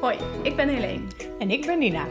[0.00, 1.06] Hoi, ik ben Helene.
[1.38, 2.06] En ik ben Nina.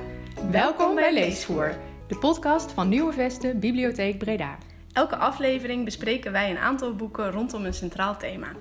[0.52, 4.57] Welkom bij Leesvoer, de podcast van Nieuwe Vesten Bibliotheek Breda.
[4.91, 8.52] Elke aflevering bespreken wij een aantal boeken rondom een centraal thema.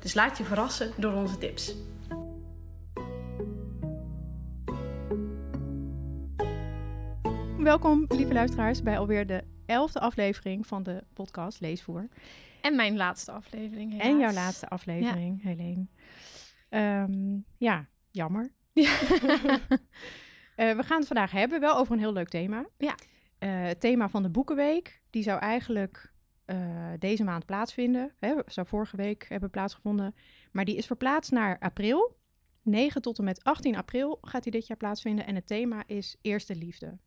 [0.00, 1.74] Dus laat je verrassen door onze tips.
[7.58, 12.08] Welkom, lieve luisteraars, bij alweer de elfde aflevering van de podcast Leesvoer.
[12.60, 13.90] En mijn laatste aflevering.
[13.92, 14.08] Helaas.
[14.08, 15.86] En jouw laatste aflevering, Helene.
[16.68, 18.56] Ehm, ja, jammer.
[20.58, 22.66] Eh, we gaan het vandaag hebben wel over een heel leuk thema.
[22.78, 22.94] Ja.
[23.38, 25.02] Eh, het thema van de Boekenweek.
[25.10, 26.12] Die zou eigenlijk
[26.44, 28.14] eh, deze maand plaatsvinden.
[28.18, 30.14] Hè, zou vorige week hebben plaatsgevonden.
[30.52, 32.16] Maar die is verplaatst naar april.
[32.62, 35.26] 9 tot en met 18 april gaat die dit jaar plaatsvinden.
[35.26, 36.98] En het thema is Eerste Liefde.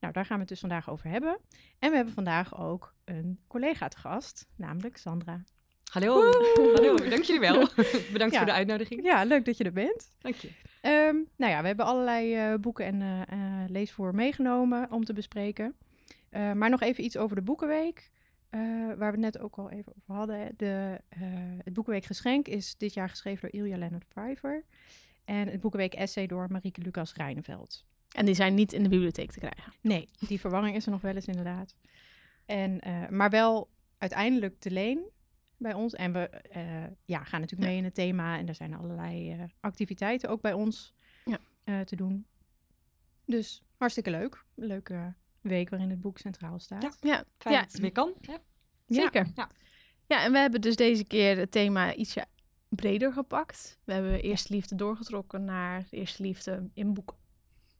[0.00, 1.38] Nou, daar gaan we het dus vandaag over hebben.
[1.78, 5.44] En we hebben vandaag ook een collega te gast, namelijk Sandra.
[5.94, 6.30] Hallo,
[6.74, 7.68] hallo, dank jullie wel.
[8.12, 8.38] Bedankt Ja.
[8.38, 9.02] voor de uitnodiging.
[9.04, 10.10] Ja, leuk dat je er bent.
[10.18, 10.50] Dank je.
[10.80, 15.12] Ehm, nou ja, we hebben allerlei eh, boeken en eh, eh, leesvoer meegenomen om te
[15.12, 15.74] bespreken.
[16.30, 18.10] Eh, maar nog even iets over de Boekenweek,
[18.50, 20.54] eh, waar we het net ook al even over hadden.
[20.56, 21.20] De, eh,
[21.64, 24.64] het Boekenweek Geschenk is dit jaar geschreven door Ilja Leonard Pfeiffer.
[25.24, 27.84] En het Boekenweek Essay door Marieke Lucas Rijneveld.
[28.16, 29.72] En die zijn niet in de bibliotheek te krijgen.
[29.80, 31.74] Nee, die verwarring is er nog wel eens inderdaad.
[32.46, 35.12] En, eh, maar wel uiteindelijk te leen
[35.64, 35.92] bij ons.
[35.94, 38.38] En we eh, ja, gaan natuurlijk mee in het thema.
[38.38, 41.38] En er zijn allerlei eh, activiteiten ook bij ons Ja.
[41.64, 42.26] eh, te doen.
[43.26, 44.44] Dus hartstikke leuk.
[44.54, 46.82] Leuke week waarin het boek centraal staat.
[46.82, 46.92] Ja.
[47.00, 47.60] Ja, Fijn Ja.
[47.62, 48.14] dat het weer kan.
[48.20, 48.38] Ja.
[48.86, 49.30] zeker.
[49.34, 49.50] Ja.
[50.06, 52.26] Ja, en we hebben dus deze keer het thema ietsje
[52.68, 53.78] breder gepakt.
[53.84, 57.16] We hebben Eerste Liefde doorgetrokken naar Eerste Liefde in boeken.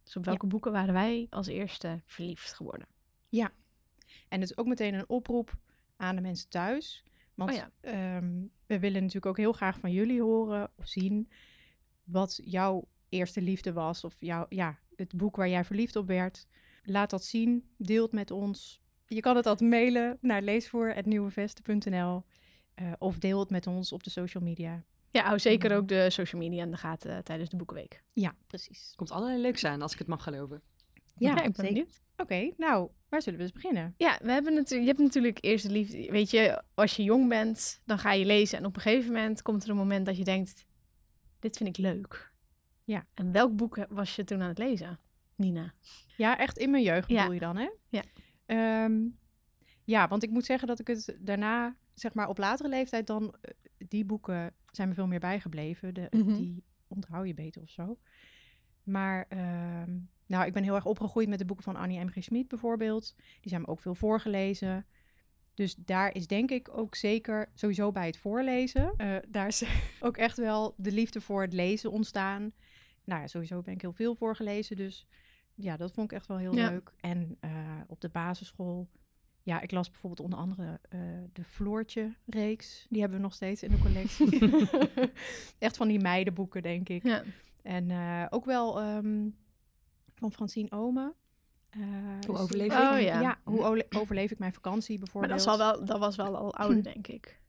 [0.02, 2.86] Dus op welke boeken waren wij als eerste verliefd geworden?
[4.28, 5.54] En het is ook meteen een oproep
[5.96, 7.04] aan de mensen thuis.
[7.34, 7.70] Want Oh ja.
[7.80, 11.30] ehm, we willen natuurlijk ook heel graag van jullie horen of zien
[12.04, 14.04] wat jouw eerste liefde was.
[14.04, 16.46] Of jouw, ja, het boek waar jij verliefd op werd.
[16.82, 18.82] Laat dat zien, deel het met ons.
[19.06, 22.24] Je kan het altijd mailen naar leesvoer.nieuwevesten.nl
[22.74, 24.84] eh of deel het met ons op de social media.
[25.10, 28.02] Ja, hou zeker ook de social media in de gaten eh, tijdens de Boekenweek.
[28.12, 28.92] Ja, precies.
[28.96, 30.62] Komt allerlei leuks aan, als ik het mag geloven.
[31.16, 31.72] Ja, ik ben zeker.
[31.72, 32.00] benieuwd.
[32.16, 33.94] Oké, nou, waar zullen we eens beginnen?
[33.96, 36.10] Ja, we hebben natuurlijk, je hebt natuurlijk eerst de liefde.
[36.10, 38.58] Weet je, als je jong bent, dan ga je lezen.
[38.58, 40.64] En op een gegeven moment komt er een moment dat je denkt:
[41.38, 42.32] dit vind ik leuk.
[42.84, 43.06] Ja.
[43.14, 44.98] En welk boek was je toen aan het lezen,
[45.36, 45.72] Nina?
[46.16, 47.16] Ja, echt in mijn jeugd Ja.
[47.16, 47.68] bedoel je dan, hè?
[47.88, 48.02] Ja.
[48.46, 49.02] Ehm,
[49.84, 53.34] ja, want ik moet zeggen dat ik het daarna, zeg maar op latere leeftijd dan,
[53.40, 53.50] eh,
[53.88, 55.94] die boeken zijn me veel meer bijgebleven.
[55.94, 56.34] De, Mhm.
[56.34, 57.98] Die onthoud je beter of zo.
[58.82, 59.96] Maar, ehm,
[60.26, 62.08] nou, ik ben heel erg opgegroeid met de boeken van Annie M.
[62.08, 62.22] G.
[62.22, 63.14] Schmid bijvoorbeeld.
[63.16, 64.86] Die zijn me ook veel voorgelezen.
[65.54, 69.64] Dus daar is denk ik ook zeker, sowieso bij het voorlezen, eh, daar is
[70.00, 72.52] ook echt wel de liefde voor het lezen ontstaan.
[73.04, 75.06] Nou ja, sowieso ben ik heel veel voorgelezen, dus
[75.54, 76.70] ja, dat vond ik echt wel heel Ja.
[76.70, 76.92] leuk.
[77.00, 77.50] En eh,
[77.86, 78.88] op de basisschool,
[79.42, 81.00] ja, ik las bijvoorbeeld onder andere eh,
[81.32, 82.86] de Floortje-reeks.
[82.90, 84.38] Die hebben we nog steeds in de collectie.
[85.58, 87.02] echt van die meidenboeken, denk ik.
[87.02, 87.22] Ja.
[87.62, 87.90] En
[88.30, 89.28] ook wel ehm,
[90.14, 91.14] van Francine Ome.
[91.70, 91.80] Eh,
[92.26, 92.78] Hoe is- overleef ik?
[92.78, 93.38] Oh, ja.
[93.44, 95.44] hoe overleef ik mijn vakantie Maar bijvoorbeeld.
[95.44, 97.40] dat, wel, dat was wel al ouder, denk ik.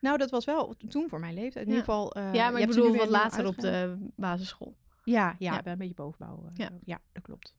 [0.00, 1.66] Nou, dat was wel toen voor mijn leeftijd.
[1.66, 1.78] In Ja.
[1.78, 2.12] ieder geval.
[2.14, 4.76] eh, ja, je maar ik bedoel wat later op de basisschool.
[5.04, 5.62] Ja, ja, Ja.
[5.62, 6.44] bij een beetje bovenbouw.
[6.46, 6.70] eh, Ja.
[6.84, 7.00] ja.
[7.12, 7.54] dat klopt.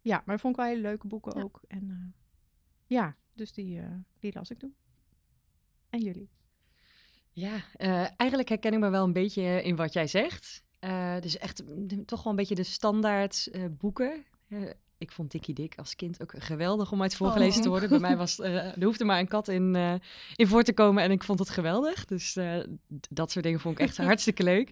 [0.00, 1.42] Ja, maar dat vond ik wel hele leuke boeken Ja.
[1.44, 1.60] ook.
[1.68, 2.22] En eh,
[2.86, 3.86] ja, dus die, eh,
[4.18, 4.74] die las ik toen.
[5.90, 6.30] En jullie?
[7.32, 10.64] Ja, eh, eigenlijk herken ik me wel een beetje in wat jij zegt.
[10.84, 14.24] Eh, dus echt mm, toch wel een beetje de standaard eh, boeken.
[14.48, 14.58] Eh,
[14.98, 17.72] ik vond Dikkie Dik als kind ook geweldig om uit voorgelezen te Oh.
[17.72, 17.88] worden.
[17.88, 19.74] Bij mij was er hoefde maar een kat in,
[20.36, 22.04] in voor te komen en ik vond het geweldig.
[22.04, 22.36] Dus
[23.10, 24.70] dat soort dingen vond ik echt hartstikke leuk.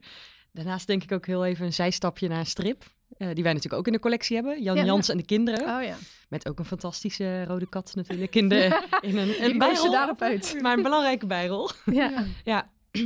[0.52, 2.84] Daarnaast denk ik ook heel even een zijstapje naar een strip.
[3.16, 4.62] die wij natuurlijk ook in de collectie hebben.
[4.62, 4.84] Jan Ja.
[4.84, 5.76] Jans en de kinderen.
[5.76, 5.96] Oh ja.
[6.28, 9.90] Met ook een fantastische rode kat natuurlijk in, de, in een, een bijrol.
[9.90, 10.56] daarop uit.
[10.60, 11.70] Maar een belangrijke bijrol.
[11.84, 12.24] Ja.
[12.44, 12.70] Ja,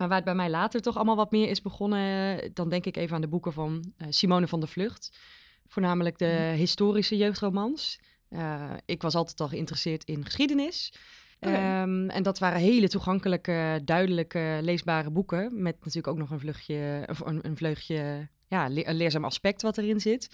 [0.00, 2.96] maar waar het bij mij later toch allemaal wat meer is begonnen, dan denk ik
[2.96, 5.18] even aan de boeken van eh, Simone van der Vlucht.
[5.66, 8.00] Voornamelijk de historische jeugdromans.
[8.28, 10.92] Eh, ik was altijd al geïnteresseerd in geschiedenis.
[11.40, 11.54] Oké.
[11.54, 15.62] Ehm, en dat waren hele toegankelijke, duidelijke, leesbare boeken.
[15.62, 19.62] Met natuurlijk ook nog een vluchtje, of een, een vleugje, ja, le- een leerzaam aspect
[19.62, 20.30] wat erin zit.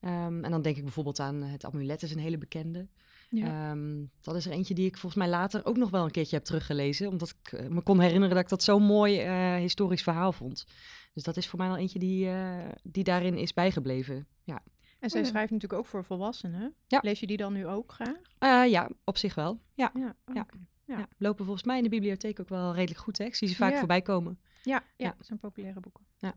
[0.00, 2.88] Ehm, en dan denk ik bijvoorbeeld aan Het Amulet, is een hele bekende.
[3.36, 3.70] Ja.
[3.70, 6.36] Ehm, dat is er eentje die ik volgens mij later ook nog wel een keertje
[6.36, 7.08] heb teruggelezen.
[7.08, 10.64] Omdat ik eh, me kon herinneren dat ik dat zo'n mooi eh, historisch verhaal vond.
[11.12, 14.26] Dus dat is voor mij wel eentje die, eh, die daarin is bijgebleven.
[14.42, 14.62] Ja.
[14.98, 16.74] En zij Oh schrijft natuurlijk ook voor volwassenen.
[16.86, 16.98] Ja.
[17.02, 18.16] Lees je die dan nu ook graag?
[18.38, 19.60] Eh, ja, op zich wel.
[19.74, 19.90] Ja.
[19.94, 20.16] Ja.
[20.34, 20.46] Ja.
[20.86, 20.98] Ja.
[20.98, 21.08] Ja.
[21.18, 23.18] Lopen volgens mij in de bibliotheek ook wel redelijk goed.
[23.18, 23.24] Hè?
[23.24, 23.78] Ik zie ze vaak Ja.
[23.78, 24.38] voorbij komen.
[24.62, 26.04] Ja, ja, zijn populaire boeken.
[26.18, 26.34] Ja,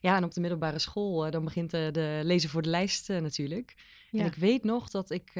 [0.00, 3.20] en op de middelbare school, eh, dan begint eh, de lezen voor de lijst eh,
[3.20, 3.74] natuurlijk.
[4.10, 4.20] Ja.
[4.20, 5.30] En ik weet nog dat ik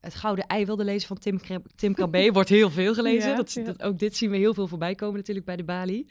[0.00, 1.40] het Gouden Ei wilde lezen van Tim,
[1.74, 2.30] Tim Krabbe.
[2.32, 3.30] Wordt heel veel gelezen.
[3.30, 3.62] Ja, dat, ja.
[3.62, 6.08] dat, ook dit zien we heel veel voorbij komen natuurlijk bij de Bali.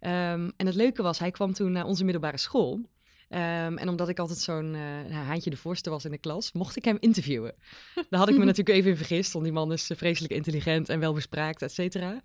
[0.00, 2.80] Ehm, en het leuke was, hij kwam toen naar onze middelbare school.
[3.28, 6.76] Ehm, en omdat ik altijd zo'n eh, haantje de voorste was in de klas, mocht
[6.76, 7.54] ik hem interviewen.
[7.94, 11.00] Daar had ik me natuurlijk even in vergist, want die man is vreselijk intelligent en
[11.00, 12.22] welbespraakt, et cetera.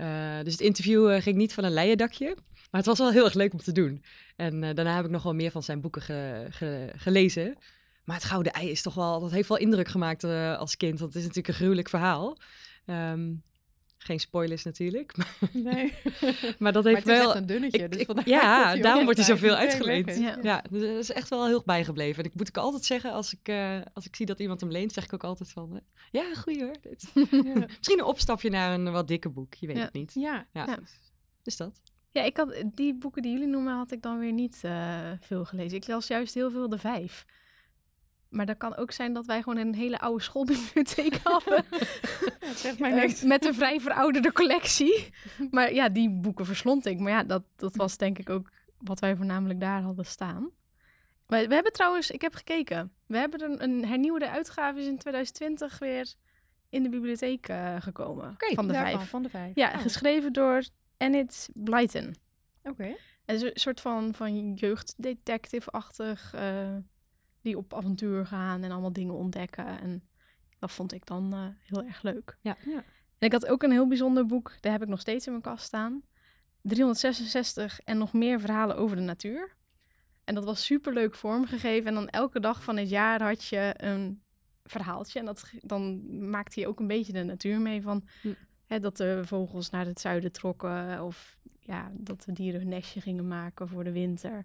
[0.00, 3.10] Eh, dus het interview eh, ging niet van een leien dakje, maar het was wel
[3.10, 4.04] heel erg leuk om te doen.
[4.36, 7.56] En eh, daarna heb ik nog wel meer van zijn boeken ge- ge- gelezen.
[8.04, 11.14] Maar het Gouden Ei is toch wel, dat heeft wel indruk gemaakt als kind, het
[11.14, 12.38] is natuurlijk een gruwelijk verhaal.
[12.86, 13.32] Ehm,
[14.02, 15.92] geen spoilers natuurlijk, maar, Nee.
[16.58, 17.28] maar dat Maar heeft wel...
[17.28, 17.82] echt een dunnetje.
[17.82, 20.16] Ik- dus ik- ja, daarom wordt hij zoveel uitgeleend.
[20.18, 20.38] Ja.
[20.42, 22.22] Ja, dus dat is echt wel heel bijgebleven.
[22.24, 24.70] En ik moet ik altijd zeggen, als ik, eh, als ik zie dat iemand hem
[24.70, 25.74] leent, zeg ik ook altijd van...
[25.76, 25.80] eh,
[26.10, 26.74] ja, goeie hoor.
[26.80, 27.04] Dit.
[27.54, 27.66] Ja.
[27.78, 29.82] Misschien een opstapje naar een wat dikker boek, je weet Ja.
[29.82, 30.14] het niet.
[30.14, 30.46] Ja.
[30.52, 30.66] Ja.
[30.66, 30.78] Ja.
[31.42, 31.80] Dus dat.
[32.12, 35.44] Ja, ik had, die boeken die jullie noemen, had ik dan weer niet eh, veel
[35.44, 35.76] gelezen.
[35.76, 37.24] Ik las juist heel veel de vijf.
[38.30, 41.64] Maar dat kan ook zijn dat wij gewoon een hele oude schoolbibliotheek hadden.
[42.40, 43.22] Ja, zegt mij Eh, niks.
[43.22, 45.10] met een vrij verouderde collectie.
[45.50, 46.98] Maar ja, die boeken verslond ik.
[46.98, 50.50] Maar ja, dat, dat was denk ik ook wat wij voornamelijk daar hadden staan.
[51.26, 52.92] We, we hebben trouwens, ik heb gekeken.
[53.06, 56.14] We hebben een, een hernieuwde uitgave is in 2020 weer
[56.68, 58.36] in de bibliotheek eh, gekomen.
[58.38, 59.08] Van de vijf.
[59.08, 59.54] Van de vijf.
[59.54, 60.62] Ja, Oh, geschreven door
[60.96, 62.14] Enid Blyton.
[62.62, 62.96] Oké.
[63.26, 66.32] Een soort van, van jeugddetective-achtig.
[66.34, 66.76] eh,
[67.40, 69.80] die op avontuur gaan en allemaal dingen ontdekken.
[69.80, 70.02] En
[70.58, 72.36] dat vond ik dan eh, heel erg leuk.
[72.40, 72.56] Ja.
[72.64, 72.84] Ja.
[73.18, 74.56] En ik had ook een heel bijzonder boek.
[74.60, 76.02] Daar heb ik nog steeds in mijn kast staan.
[76.62, 79.56] 366 en nog meer verhalen over de natuur.
[80.24, 81.88] En dat was super leuk vormgegeven.
[81.88, 84.22] En dan elke dag van het jaar had je een
[84.64, 85.18] verhaaltje.
[85.18, 88.08] En dat, dan maakte je ook een beetje de natuur mee van...
[88.22, 88.32] Hm.
[88.66, 91.04] Hè, dat de vogels naar het zuiden trokken.
[91.04, 94.44] Of ja, dat de dieren hun nestje gingen maken voor de winter.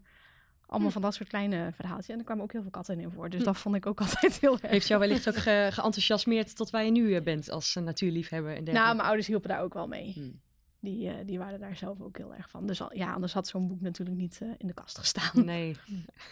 [0.67, 0.93] Allemaal Hm.
[0.93, 2.09] van dat soort kleine verhaaltjes.
[2.09, 3.29] En er kwamen ook heel veel katten in voor.
[3.29, 3.45] Dus Hm.
[3.45, 4.71] dat vond ik ook altijd heel erg.
[4.71, 8.49] Heeft jou wellicht ook ge- geenthousiasmeerd tot waar je nu eh, bent als eh, natuurliefhebber
[8.51, 8.95] en Nou, dergelijke?
[8.95, 10.11] mijn ouders hielpen daar ook wel mee.
[10.13, 10.39] Hmm.
[10.79, 12.67] Die, eh, die waren daar zelf ook heel erg van.
[12.67, 15.45] Dus al- ja, anders had zo'n boek natuurlijk niet in de kast gestaan.
[15.45, 15.75] Nee.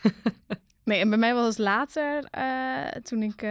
[0.86, 2.24] Nee, en bij mij was het later,
[3.01, 3.41] toen ik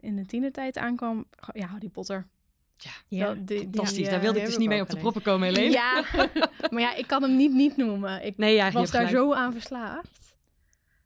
[0.00, 2.26] in de tienertijd aankwam, ja, Harry Potter.
[3.08, 3.36] Ja.
[3.46, 5.70] Fantastisch, daar wilde ik dus niet mee op de proppen komen, Helene.
[5.70, 6.04] Ja,
[6.70, 8.24] maar ja, ik kan hem niet niet noemen.
[8.24, 9.24] Ik Nee, ja, was daar gelijk.
[9.24, 10.20] zo aan verslaafd.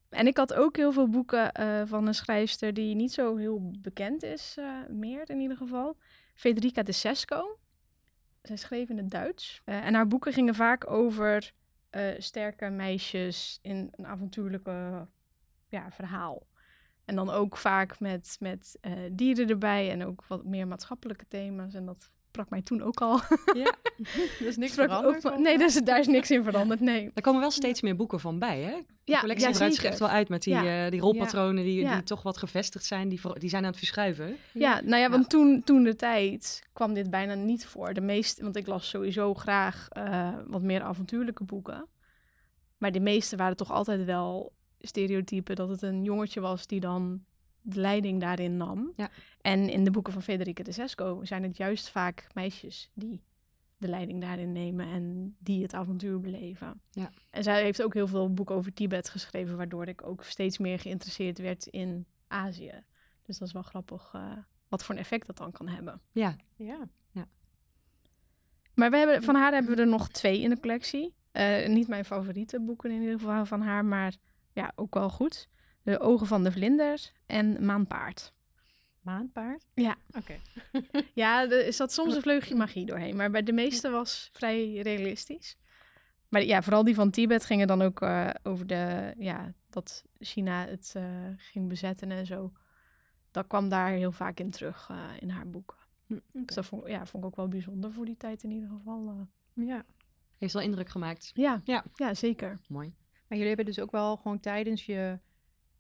[0.09, 3.71] En ik had ook heel veel boeken eh, van een schrijfster die niet zo heel
[3.79, 5.97] bekend is, eh, meer in ieder geval.
[6.35, 7.59] Federica de Sesco.
[8.43, 9.61] Zij schreef in het Duits.
[9.65, 11.53] Eh, en haar boeken gingen vaak over
[12.19, 15.09] sterke meisjes in een avontuurlijke
[15.69, 16.47] ja, verhaal.
[17.05, 21.75] En dan ook vaak met, met eh, dieren erbij en ook wat meer maatschappelijke thema's.
[21.75, 23.21] En dat sprak mij toen ook al.
[23.55, 23.75] Ja.
[24.41, 25.27] Er is niks Sprak veranderd.
[25.27, 25.57] ook- nee, mij.
[25.57, 27.11] daar is, daar is niks in veranderd, nee.
[27.15, 28.71] Er komen wel steeds meer boeken van bij, hè?
[28.71, 29.85] De Ja, collectie ja, zeker.
[29.85, 30.85] echt wel uit met die, Ja.
[30.85, 31.95] eh, die rolpatronen die, Ja.
[31.95, 33.09] die toch wat gevestigd zijn.
[33.09, 34.37] Die, die zijn aan het verschuiven.
[34.53, 37.95] Ja, nou ja, want toen, toen de tijd kwam dit bijna niet voor.
[37.95, 41.87] De meeste, want ik las sowieso graag eh, wat meer avontuurlijke boeken.
[42.79, 44.53] Maar de meeste waren toch altijd wel
[44.87, 47.25] stereotypen dat het een jongetje was die dan
[47.61, 48.93] de leiding daarin nam.
[48.97, 49.11] Ja.
[49.41, 53.23] En in de boeken van Federica de Sesco zijn het juist vaak meisjes die
[53.77, 56.81] de leiding daarin nemen en die het avontuur beleven.
[56.91, 57.11] Ja.
[57.31, 60.79] En zij heeft ook heel veel boeken over Tibet geschreven, waardoor ik ook steeds meer
[60.79, 62.83] geïnteresseerd werd in Azië.
[63.23, 64.33] Dus dat is wel grappig eh,
[64.69, 66.01] wat voor een effect dat dan kan hebben.
[66.13, 66.37] Ja,
[67.11, 67.27] Ja.
[68.75, 71.15] Maar we hebben, van haar hebben we er nog twee in de collectie.
[71.33, 74.17] Eh, niet mijn favoriete boeken in ieder geval van haar, maar
[74.55, 75.49] ja, ook wel goed.
[75.83, 78.33] De Ogen van de Vlinder en Maanpaard.
[79.01, 79.67] Maandpaard?
[79.75, 79.97] Ja.
[80.17, 80.35] Oké.
[81.15, 85.57] Ja, er zat soms een vleugje magie doorheen, maar bij de meeste was vrij realistisch.
[86.29, 90.67] Maar ja, vooral die van Tibet gingen dan ook eh, over de, ja, dat China
[90.67, 91.05] het eh,
[91.37, 92.53] ging bezetten en zo.
[93.31, 95.77] Dat kwam daar heel vaak in terug eh, in haar boeken.
[96.33, 99.29] Dus dat vond, ja, vond ik ook wel bijzonder voor die tijd in ieder geval.
[99.55, 99.85] Ja.
[100.39, 101.31] heeft wel indruk gemaakt.
[101.35, 101.85] Ja, Ja.
[101.95, 102.61] ja, zeker.
[102.69, 102.95] Mooi.
[103.35, 105.19] Maar jullie hebben dus ook wel gewoon tijdens je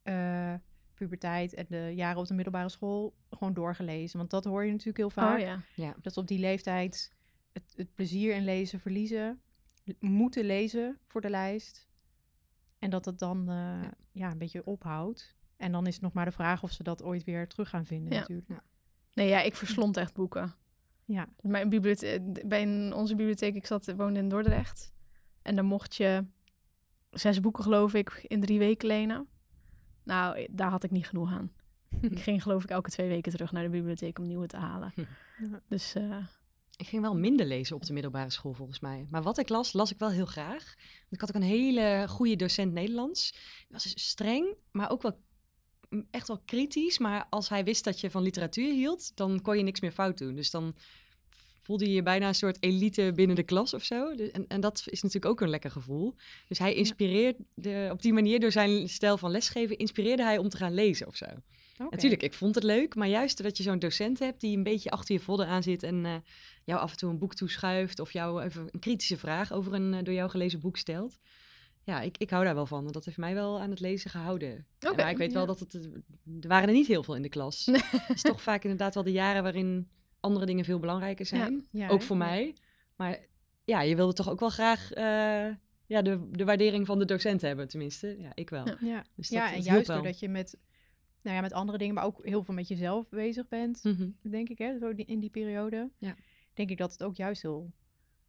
[0.02, 0.54] eh,
[0.94, 4.18] puberteit en de jaren op de middelbare school gewoon doorgelezen.
[4.18, 5.38] Want dat hoor je natuurlijk heel vaak.
[5.40, 5.94] Oh ja.
[6.00, 7.12] Dat ze op die leeftijd
[7.52, 9.40] het, het plezier in lezen verliezen.
[9.98, 11.88] Moeten lezen voor de lijst.
[12.78, 13.90] En dat het dan eh, ja.
[14.12, 14.30] Ja.
[14.30, 15.36] een beetje ophoudt.
[15.56, 17.86] En dan is het nog maar de vraag of ze dat ooit weer terug gaan
[17.86, 18.18] vinden Ja.
[18.18, 18.48] natuurlijk.
[19.12, 20.54] Nee, ja, ik verslond echt boeken.
[21.04, 21.28] Ja.
[21.40, 24.92] Mijn bibliotheek, bij een- onze bibliotheek, ik zat, woonde in Dordrecht.
[25.42, 26.24] En dan mocht je
[27.14, 29.26] zes boeken, geloof ik, in drie weken lenen.
[30.02, 31.52] Nou, daar had ik niet genoeg aan.
[32.00, 34.92] ik ging geloof ik elke twee weken terug naar de bibliotheek om nieuwe te halen.
[34.96, 35.60] Ja.
[35.68, 36.16] Dus eh,
[36.76, 39.06] Ik ging wel minder lezen op de middelbare school volgens mij.
[39.10, 40.74] Maar wat ik las, las ik wel heel graag.
[40.74, 43.30] Want ik had ook een hele goede docent Nederlands.
[43.32, 45.20] Die was dus streng, maar ook wel
[45.88, 46.98] mm, echt wel kritisch.
[46.98, 50.18] Maar als hij wist dat je van literatuur hield, dan kon je niks meer fout
[50.18, 50.34] doen.
[50.34, 50.74] Dus dan
[51.64, 54.14] voelde je je bijna een soort elite binnen de klas of zo.
[54.14, 56.14] Dus- En, en dat is natuurlijk ook een lekker gevoel.
[56.48, 60.56] Dus hij inspireerde op die manier door zijn stijl van lesgeven, inspireerde hij om te
[60.56, 61.26] gaan lezen of zo.
[61.90, 64.90] Natuurlijk, ik vond het leuk, maar juist dat je zo'n docent hebt die een beetje
[64.90, 66.14] achter je vodden aan zit en eh,
[66.64, 69.94] jou af en toe een boek toeschuift of jou even een kritische vraag over een
[69.94, 71.18] eh, door jou gelezen boek stelt.
[71.84, 72.86] Ja, ik, ik hou daar wel van.
[72.92, 74.66] Dat heeft mij wel aan het lezen gehouden.
[74.86, 75.74] Oké, maar ik weet wel dat het...
[75.74, 75.80] eh,
[76.40, 77.66] Er waren er niet heel veel in de klas.
[77.90, 79.88] Het is toch vaak inderdaad wel de jaren waarin
[80.24, 81.66] andere dingen veel belangrijker zijn.
[81.70, 82.54] Ja, ook voor mij.
[82.96, 83.18] Maar
[83.64, 85.54] ja, je wilde toch ook wel graag eh,
[85.86, 88.16] ja, de, de waardering van de docent hebben, tenminste.
[88.18, 88.64] Ja, ik wel.
[88.80, 89.04] Ja.
[89.16, 89.96] Dus dat, ja en juist wel.
[89.96, 90.58] doordat je met,
[91.22, 94.08] nou ja, met andere dingen, maar ook heel veel met jezelf bezig bent, Mhm.
[94.22, 95.90] denk ik, hè, zo in die periode.
[95.98, 96.16] Ja.
[96.54, 97.72] Denk ik dat het ook juist heel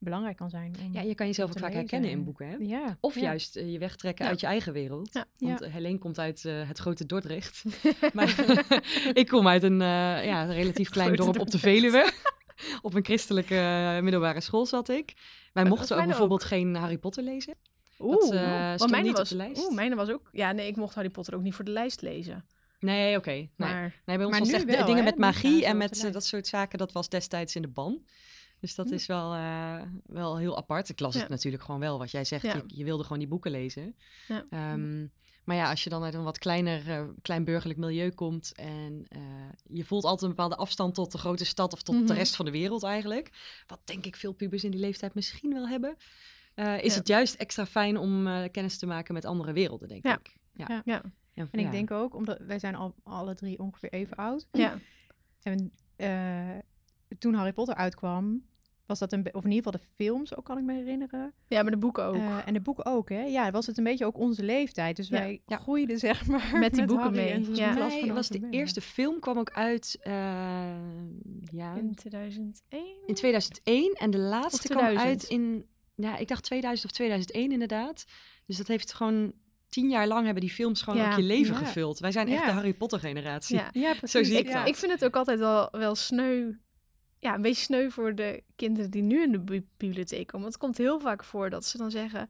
[0.05, 0.75] belangrijk kan zijn.
[0.91, 2.55] Ja, je kan jezelf ook vaak herkennen in boeken, hè?
[2.59, 2.97] Ja.
[2.99, 3.21] Of ja.
[3.21, 4.31] juist eh, je wegtrekken Ja.
[4.31, 5.13] uit je eigen wereld.
[5.13, 5.25] Ja.
[5.37, 7.63] Want eh, Helene komt uit eh, het grote Dordrecht.
[8.13, 8.45] maar
[9.13, 11.59] ik kom uit een ja, relatief klein dorp op de.
[11.59, 12.11] Veluwe.
[12.81, 15.13] op een christelijke middelbare school zat ik.
[15.53, 17.53] Wij mochten ook bijvoorbeeld geen Harry Potter lezen.
[17.99, 19.63] Oeh, Dat, stond mijne niet op was, de lijst.
[19.63, 20.29] Oeh, mijne was ook...
[20.31, 22.45] Ja, nee, ik mocht Harry Potter ook niet voor de lijst lezen.
[22.79, 23.29] Nee, oké.
[23.29, 23.49] Nee.
[23.55, 25.09] Maar nee, bij ons was echt wel, dingen hè?
[25.09, 28.01] met magie en op met dat soort zaken, dat was destijds in de ban.
[28.65, 28.93] Dus dat Hm.
[28.93, 30.89] is wel, eh, wel heel apart.
[30.89, 31.19] Ik las Ja.
[31.19, 32.43] het natuurlijk gewoon wel, wat jij zegt.
[32.43, 32.53] Ja.
[32.55, 33.95] Je, je wilde gewoon die boeken lezen.
[34.27, 34.45] Ja.
[34.49, 35.07] Ehm,
[35.43, 39.05] maar ja, als je dan uit een wat kleiner, eh, klein burgerlijk milieu komt en
[39.09, 39.21] eh,
[39.63, 42.13] je voelt altijd een bepaalde afstand tot de grote stad of tot de Mhm.
[42.13, 43.29] rest van de wereld eigenlijk.
[43.67, 45.95] Wat denk ik veel pubers in die leeftijd misschien wel hebben.
[46.81, 50.35] is het juist extra fijn om kennis te maken met andere werelden, denk ik.
[50.53, 50.81] Ja.
[50.85, 51.01] Ja,
[51.33, 54.47] En, En ik denk ook, omdat wij zijn al alle drie ongeveer even oud.
[54.51, 54.79] ja.
[55.43, 55.71] En
[57.19, 58.45] toen Harry Potter uitkwam,
[58.85, 61.33] was dat een, of in ieder geval de films, ook kan ik me herinneren.
[61.47, 62.15] ja, maar de boeken ook.
[62.15, 63.23] Eh, en de boeken ook, hè?
[63.23, 64.95] Ja, was het een beetje ook onze leeftijd.
[64.95, 65.19] Dus Ja.
[65.19, 65.57] wij Ja.
[65.57, 67.73] groeiden, zeg maar, Met die boeken Harry mee, en ja.
[67.73, 68.51] Mij was de mee.
[68.51, 70.13] eerste film kwam ook uit eh,
[71.51, 72.83] ja, In 2001?
[73.05, 75.09] in 2001 en de laatste kwam 2000?
[75.21, 75.65] uit in,
[75.95, 78.05] ja, ik dacht 2000 of 2001 inderdaad.
[78.45, 79.33] Dus dat heeft gewoon
[79.69, 81.11] tien jaar lang hebben die films gewoon Ja.
[81.11, 81.59] ook je leven Ja.
[81.59, 81.99] gevuld.
[81.99, 82.45] Wij zijn echt Ja.
[82.45, 83.55] de Harry Potter generatie.
[83.55, 83.69] Ja.
[83.71, 84.27] Ja, precies.
[84.27, 84.67] zie ik ik, dat.
[84.67, 86.51] ik vind het ook altijd wel, wel sneu.
[87.25, 90.41] Ja, een beetje sneu voor de kinderen die nu in de bi- bibliotheek komen.
[90.41, 92.29] Want het komt heel vaak voor dat ze dan zeggen: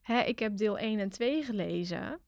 [0.00, 2.18] Hè, ik heb deel 1 en 2 gelezen.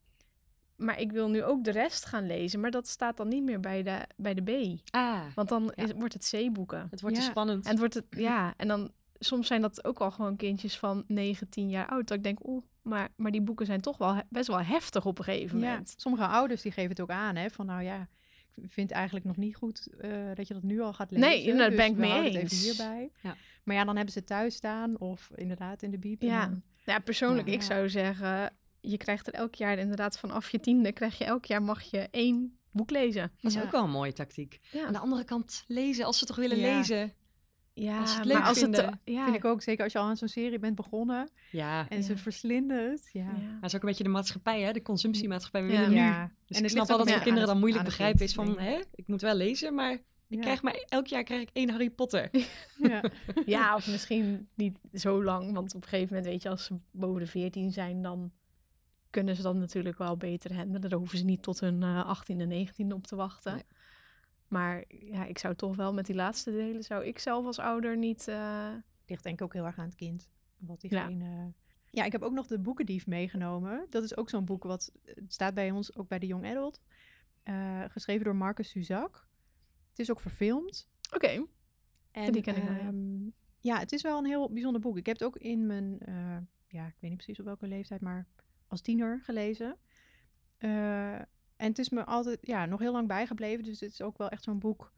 [0.76, 2.60] Maar ik wil nu ook de rest gaan lezen.
[2.60, 4.78] Maar dat staat dan niet meer bij de, bij de B.
[4.90, 5.84] Ah, Want dan Ja.
[5.84, 6.86] is, wordt het C-boeken.
[6.90, 7.28] het wordt te Ja.
[7.28, 7.64] spannend.
[7.64, 11.04] En het wordt het, ja, en dan soms zijn dat ook al gewoon kindjes van
[11.06, 12.08] 9, 10 jaar oud.
[12.08, 15.18] Dat ik denk, oeh, maar, maar die boeken zijn toch wel best wel heftig op
[15.18, 15.94] een gegeven Ja, moment.
[15.96, 18.08] sommige ouders die geven het ook aan, hè, van nou ja,
[18.66, 21.28] vind eigenlijk nog niet goed eh, dat je dat nu al gaat lezen.
[21.28, 22.36] Nee, nou, daar dus ben ik mee eens.
[22.36, 23.10] even hierbij.
[23.22, 23.36] Ja.
[23.64, 26.20] Maar ja, dan hebben ze thuis staan of inderdaad in de bieb.
[26.22, 26.46] en Ja.
[26.46, 27.54] dan- Ja, persoonlijk, Ja.
[27.54, 31.44] ik zou zeggen, je krijgt er elk jaar inderdaad vanaf je tiende, krijg je elk
[31.44, 33.32] jaar mag je één boek lezen.
[33.40, 33.62] Dat is Ja.
[33.62, 34.58] ook wel een mooie tactiek.
[34.72, 36.76] Ja, Aan de andere kant, lezen, als ze toch willen Ja.
[36.76, 37.12] lezen.
[37.82, 40.16] Ja als maar als het, vinden, ja, Vind ik ook, zeker als je al aan
[40.16, 42.18] zo'n serie bent begonnen Ja, en ze Ja.
[42.18, 43.08] het.
[43.12, 43.20] Ja.
[43.22, 43.30] ja.
[43.60, 44.72] dat is ook een beetje de maatschappij, hè?
[44.72, 45.62] de consumptiemaatschappij.
[45.62, 45.78] We Ja.
[45.78, 45.96] willen nu.
[45.96, 46.22] Ja.
[46.26, 48.80] Dus En ik het snap wel dat voor kinderen dan moeilijk begrijpen is van, hè,
[48.94, 50.40] ik moet wel lezen, maar ik Ja.
[50.40, 52.30] krijg maar elk jaar krijg ik één Harry Potter.
[52.78, 53.02] Ja.
[53.46, 56.74] ja, of misschien niet zo lang, want op een gegeven moment, weet je, als ze
[56.90, 58.32] boven de 14 zijn, dan
[59.10, 60.80] kunnen ze dat natuurlijk wel beter handelen.
[60.90, 63.52] Daar hoeven ze niet tot hun eh 18e, 19e op te wachten.
[63.54, 63.62] Nee.
[64.48, 67.96] Maar ja, ik zou toch wel met die laatste delen, zou ik zelf als ouder
[67.96, 68.28] niet...
[68.28, 68.72] eh,
[69.06, 70.28] Ligt denk ik ook heel erg aan het kind.
[70.58, 70.88] Wat Ja.
[71.06, 71.52] diegene...
[71.90, 72.04] Ja.
[72.04, 73.86] ik heb ook nog de Boekendief meegenomen.
[73.90, 76.80] Dat is ook zo'n boek wat het staat bij ons, ook bij de Young Adult.
[77.42, 79.28] Eh, geschreven door Marcus Suzak.
[79.90, 80.88] Het is ook verfilmd.
[81.14, 81.46] Oké,
[82.10, 82.92] En, die ken ik wel, ja.
[83.58, 84.96] ja, het is wel een heel bijzonder boek.
[84.98, 86.36] Ik heb het ook in mijn, eh,
[86.66, 88.26] ja, ik weet niet precies op welke leeftijd, maar
[88.66, 89.76] als tiener gelezen.
[90.58, 91.18] Eh,
[91.58, 93.64] en het is me altijd, ja, nog heel lang bijgebleven.
[93.64, 94.92] Dus het is ook wel echt zo'n boek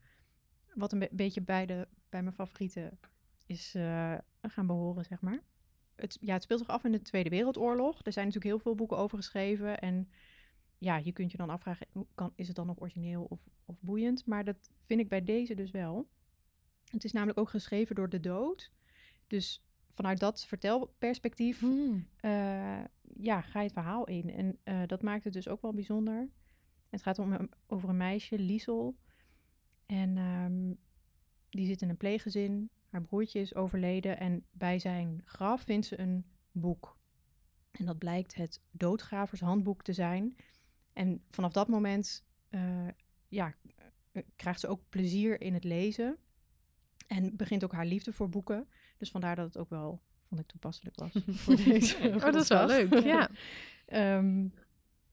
[0.74, 2.98] wat een be- beetje bij, de, bij mijn favorieten
[3.46, 5.42] is eh, gaan behoren, zeg maar.
[5.94, 8.00] Het, ja, het speelt zich af in de Tweede Wereldoorlog.
[8.04, 9.78] Er zijn natuurlijk heel veel boeken over geschreven.
[9.78, 10.10] En
[10.78, 14.26] ja, je kunt je dan afvragen, kan, is het dan nog origineel of, of boeiend?
[14.26, 16.08] Maar dat vind ik bij deze dus wel.
[16.90, 18.70] Het is namelijk ook geschreven door de dood.
[19.26, 22.06] Dus vanuit dat vertelperspectief Hmm.
[22.16, 22.30] eh,
[23.16, 24.30] ja, ga je het verhaal in.
[24.30, 26.28] En eh, dat maakt het dus ook wel bijzonder.
[26.90, 28.96] Het gaat om, een- over een meisje, Liesel.
[29.86, 30.72] En ehm,
[31.48, 32.70] die zit in een pleeggezin.
[32.88, 34.18] Haar broertje is overleden.
[34.18, 36.98] En bij zijn graf vindt ze een boek.
[37.70, 40.36] En dat blijkt het doodgravershandboek te zijn.
[40.92, 42.88] En vanaf dat moment eh,
[43.28, 43.54] ja,
[44.12, 46.16] eh, krijgt ze ook plezier in het lezen.
[47.06, 48.68] En begint ook haar liefde voor boeken.
[48.96, 52.48] Dus vandaar dat het ook wel, vond ik, toepasselijk was voor deze Oh, dat is
[52.48, 53.02] wel leuk.
[53.02, 53.30] Ja.
[53.86, 54.48] Ehm,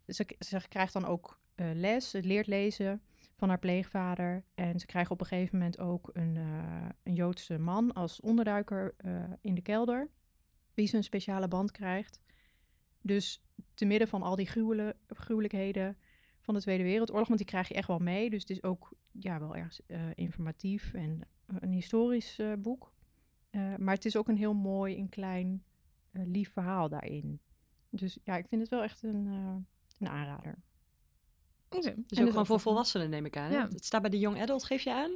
[0.08, 3.02] ze, ze krijgt dan ook eh, les, ze leert lezen
[3.36, 4.44] van haar pleegvader.
[4.56, 8.94] En ze krijgen op een gegeven moment ook een, eh, een Joodse man als onderduiker
[8.98, 10.10] eh, in de kelder.
[10.74, 12.22] Wie ze een speciale band krijgt.
[13.02, 13.42] Dus
[13.74, 14.48] te midden van al die
[15.08, 15.98] gruwelijkheden
[16.42, 18.30] van de Tweede Wereldoorlog, want die krijg je echt wel mee.
[18.30, 19.80] Dus het is ook ja, wel erg
[20.16, 22.94] informatief en een historisch boek.
[23.78, 25.64] Maar het is ook een heel mooi en klein,
[26.12, 27.40] lief verhaal daarin.
[27.90, 29.26] Dus ja, ik vind het wel echt een,
[30.00, 30.58] een aanrader.
[31.70, 31.94] Oké.
[32.08, 33.52] Dus En ook gewoon voor volwassenen, neem ik aan.
[33.52, 33.68] Ja.
[33.68, 35.12] Het staat bij de Young Adult, geef je aan?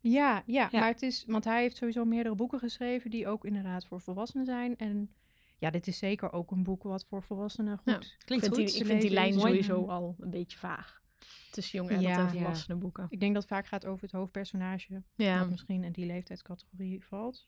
[0.00, 0.78] Ja, ja, Ja.
[0.80, 4.46] maar het is, want hij heeft sowieso meerdere boeken geschreven die ook inderdaad voor volwassenen
[4.46, 4.76] zijn.
[4.76, 5.14] En
[5.58, 7.86] ja, dit is zeker ook een boek wat voor volwassenen goed.
[7.92, 7.96] Ja.
[8.00, 8.66] Ik Klinkt vind, goed.
[8.66, 11.02] die, ik vind die lijn sowieso al een beetje vaag.
[11.50, 12.18] Tussen jonge adult Ja.
[12.18, 13.06] en volwassenen boeken.
[13.08, 15.38] Ik denk dat het vaak gaat over het hoofdpersonage, Ja.
[15.38, 17.46] dat misschien in die leeftijdscategorie valt.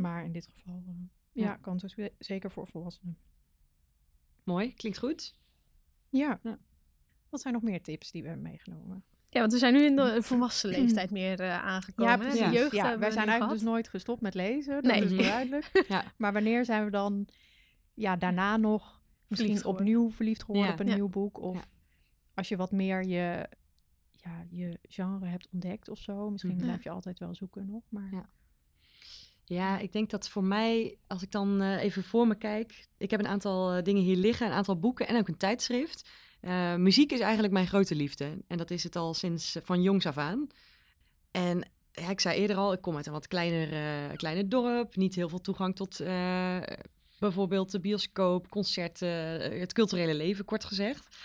[0.00, 0.94] Maar in dit geval, eh,
[1.32, 1.56] ja, Ja.
[1.56, 3.18] kan het dus zeker voor volwassenen.
[4.44, 5.34] Mooi, klinkt goed.
[6.08, 6.38] Ja.
[6.42, 6.58] Ja.
[7.28, 9.04] Wat zijn nog meer tips die we hebben meegenomen?
[9.30, 12.12] Ja, want we zijn nu in de volwassen leeftijd meer eh, aangekomen.
[12.12, 12.38] Ja, precies.
[12.38, 13.52] De jeugd ja, hebben wij we zijn eigenlijk gehad.
[13.58, 14.82] dus nooit gestopt met lezen.
[14.82, 15.04] Dat Nee.
[15.04, 15.84] is wel duidelijk.
[15.88, 16.04] Ja.
[16.16, 17.26] Maar wanneer zijn we dan
[17.94, 20.72] ja, daarna nog misschien opnieuw verliefd geworden Ja.
[20.72, 20.94] op een Ja.
[20.94, 21.38] nieuw boek?
[21.40, 21.64] Of Ja.
[22.34, 23.48] als je wat meer je,
[24.12, 26.30] ja, je genre hebt ontdekt of zo.
[26.30, 26.64] Misschien Mhm.
[26.64, 27.82] blijf je altijd wel zoeken nog.
[27.88, 28.28] Maar
[29.48, 29.78] Ja.
[29.78, 33.20] Ik denk dat voor mij, als ik dan eh, even voor me kijk, ik heb
[33.20, 36.08] een aantal eh, dingen hier liggen, een aantal boeken en ook een tijdschrift.
[36.40, 40.06] Eh, muziek is eigenlijk mijn grote liefde en dat is het al sinds van jongs
[40.06, 40.46] af aan.
[41.30, 45.28] En ik zei eerder al, ik kom uit een wat kleiner, kleiner dorp, niet heel
[45.28, 46.02] veel toegang tot
[47.18, 49.08] bijvoorbeeld de bioscoop, concerten,
[49.60, 51.16] het culturele leven, kort gezegd.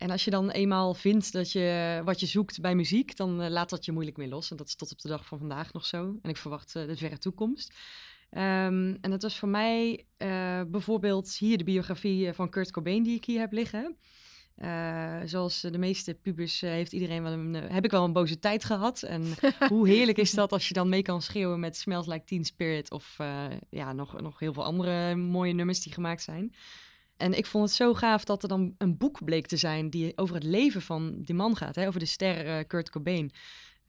[0.00, 3.50] En als je dan eenmaal vindt dat je wat je zoekt bij muziek, dan eh,
[3.50, 4.50] laat dat je moeilijk meer los.
[4.50, 6.18] En dat is tot op de dag van vandaag nog zo.
[6.22, 7.74] En ik verwacht eh, de verre toekomst.
[8.30, 13.16] Ehm, en dat was voor mij eh, bijvoorbeeld hier de biografie van Kurt Cobain die
[13.16, 13.96] ik hier heb liggen.
[15.24, 19.02] Zoals de meeste pubers heeft iedereen wel een, heb ik wel een boze tijd gehad.
[19.02, 19.34] En
[19.68, 22.90] hoe heerlijk is dat als je dan mee kan schreeuwen met Smells Like Teen Spirit
[22.90, 23.16] of
[23.70, 26.54] ja, nog, nog heel veel andere mooie nummers die gemaakt zijn.
[27.20, 30.12] En ik vond het zo gaaf dat er dan een boek bleek te zijn die
[30.16, 33.30] over het leven van die man gaat, hè, over de ster eh, Kurt Cobain.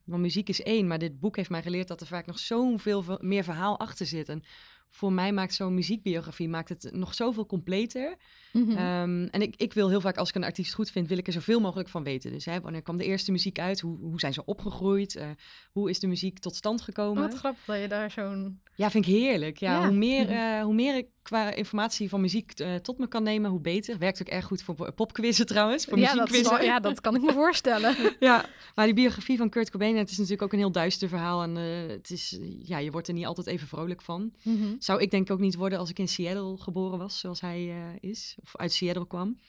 [0.03, 3.03] Want muziek is één, maar dit boek heeft mij geleerd dat er vaak nog zoveel
[3.03, 4.29] ve- meer verhaal achter zit.
[4.29, 4.43] En
[4.93, 8.15] voor mij maakt zo'n muziekbiografie maakt het nog zoveel completer.
[8.53, 8.69] Mhm.
[8.71, 11.27] Ehm, en ik, ik wil heel vaak, als ik een artiest goed vind, wil ik
[11.27, 12.31] er zoveel mogelijk van weten.
[12.31, 13.79] Dus hè, wanneer kwam de eerste muziek uit?
[13.79, 15.15] Hoe, hoe zijn ze opgegroeid?
[15.15, 15.29] Eh,
[15.71, 17.21] hoe is de muziek tot stand gekomen?
[17.23, 18.61] Wat grappig dat je daar zo'n...
[18.75, 19.57] Ja, vind ik heerlijk.
[19.57, 19.87] Ja, Ja.
[19.87, 20.31] Hoe, meer, Mhm.
[20.33, 23.97] eh, hoe meer ik qua informatie van muziek eh, tot me kan nemen, hoe beter.
[23.97, 27.15] Werkt ook erg goed voor po- popquizzen trouwens, voor Ja dat, wel- ja, dat kan
[27.15, 27.95] ik me voorstellen.
[28.19, 31.43] Ja, maar die biografie van Kurt Cobain, het is natuurlijk ook een heel duister verhaal.
[31.43, 31.55] En
[31.89, 34.33] het is, ja, je wordt er niet altijd even vrolijk van.
[34.43, 34.65] Mhm.
[34.83, 37.69] Zou ik denk ik ook niet worden als ik in Seattle geboren was, zoals hij
[37.69, 38.35] eh, is.
[38.43, 39.39] Of uit Seattle kwam.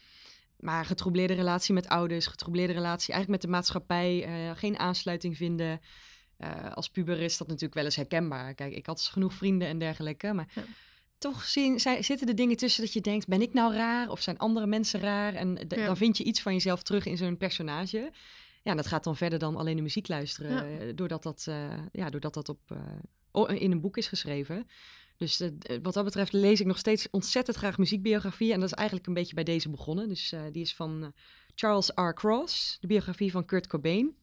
[0.56, 4.24] Maar getroubleerde relatie met ouders, getroubleerde relatie eigenlijk met de maatschappij.
[4.24, 5.80] eh, geen aansluiting vinden.
[6.36, 8.54] Eh, als puber is dat natuurlijk wel eens herkenbaar.
[8.54, 10.32] Kijk, ik had dus genoeg vrienden en dergelijke.
[10.32, 10.62] Maar Ja.
[11.18, 14.08] toch zien, zij, zitten er dingen tussen dat je denkt, ben ik nou raar?
[14.10, 15.34] Of zijn andere mensen raar?
[15.34, 15.86] En Ja.
[15.86, 18.10] dan vind je iets van jezelf terug in zo'n personage.
[18.62, 20.86] Ja, dat gaat dan verder dan alleen de muziek luisteren.
[20.86, 20.92] Ja.
[20.92, 21.46] Doordat dat,
[21.92, 22.60] ja, doordat dat op,
[23.50, 24.66] in een boek is geschreven.
[25.16, 25.50] Dus eh,
[25.82, 28.52] wat dat betreft lees ik nog steeds ontzettend graag muziekbiografieën.
[28.52, 30.08] En dat is eigenlijk een beetje bij deze begonnen.
[30.08, 31.08] Dus eh, die is van eh,
[31.54, 32.12] Charles R.
[32.12, 34.14] Cross, de biografie van Kurt Cobain.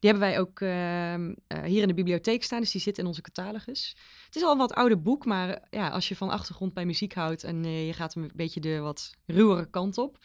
[0.00, 3.06] Die hebben wij ook ehm, eh, hier in de bibliotheek staan, dus die zit in
[3.06, 3.96] onze catalogus.
[4.24, 7.14] Het is al een wat ouder boek, maar ja, als je van achtergrond bij muziek
[7.14, 10.18] houdt en je gaat een beetje de wat ruwere kant op,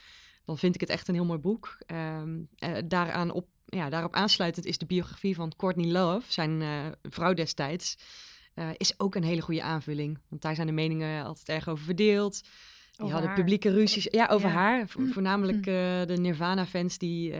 [0.45, 1.77] dan vind ik het echt een heel mooi boek.
[1.85, 2.23] Eh,
[2.85, 6.63] daaraan op, ja, daarop aansluitend is de biografie van Courtney Love, zijn
[7.01, 7.97] vrouw destijds,
[8.55, 10.19] eh, is ook een hele goede aanvulling.
[10.29, 12.41] Want daar zijn de meningen altijd erg over verdeeld.
[12.41, 13.39] Die Over hadden haar.
[13.39, 14.07] publieke ruzies.
[14.11, 14.55] Ja, over Ja.
[14.55, 14.87] haar.
[14.87, 15.73] Vo- Voornamelijk eh,
[16.05, 17.39] de Nirvana-fans die, eh,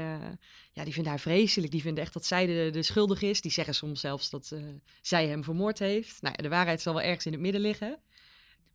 [0.72, 1.72] ja, die vinden haar vreselijk.
[1.72, 3.42] Die vinden echt dat zij de, de schuldig is.
[3.42, 4.56] Die zeggen soms zelfs dat
[5.02, 6.22] zij hem vermoord heeft.
[6.22, 8.00] Nou ja, de waarheid zal wel ergens in het midden liggen.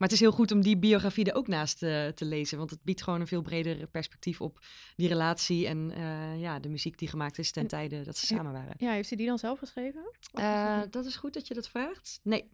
[0.01, 2.59] Maar het is heel goed om die biografie er ook naast eh, te lezen.
[2.59, 4.59] Want het biedt gewoon een veel breder perspectief op
[4.97, 5.67] die relatie.
[5.67, 8.41] En eh, ja, de muziek die gemaakt is ten En- tijde dat ze Ja.
[8.41, 8.75] samen waren.
[8.77, 10.11] Ja, heeft ze die dan zelf geschreven?
[10.33, 12.21] Eh, dat- is goed dat je dat vraagt.
[12.23, 12.51] Nee.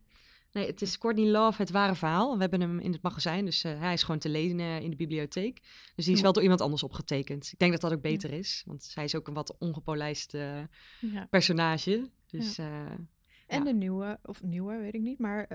[0.53, 2.35] Nee, het is Courtney Love, het ware verhaal.
[2.35, 5.61] We hebben hem in het magazijn, dus hij is gewoon te lezen in de bibliotheek.
[5.95, 6.23] Dus die is Ja.
[6.25, 7.51] wel door iemand anders opgetekend.
[7.53, 11.27] Ik denk dat dat ook beter is, want zij is ook een wat ongepolijst ja.
[11.31, 12.11] personage.
[12.27, 12.67] Dus eh,
[13.47, 13.65] En Ja.
[13.65, 15.47] de nieuwe, of nieuwe, weet ik niet, maar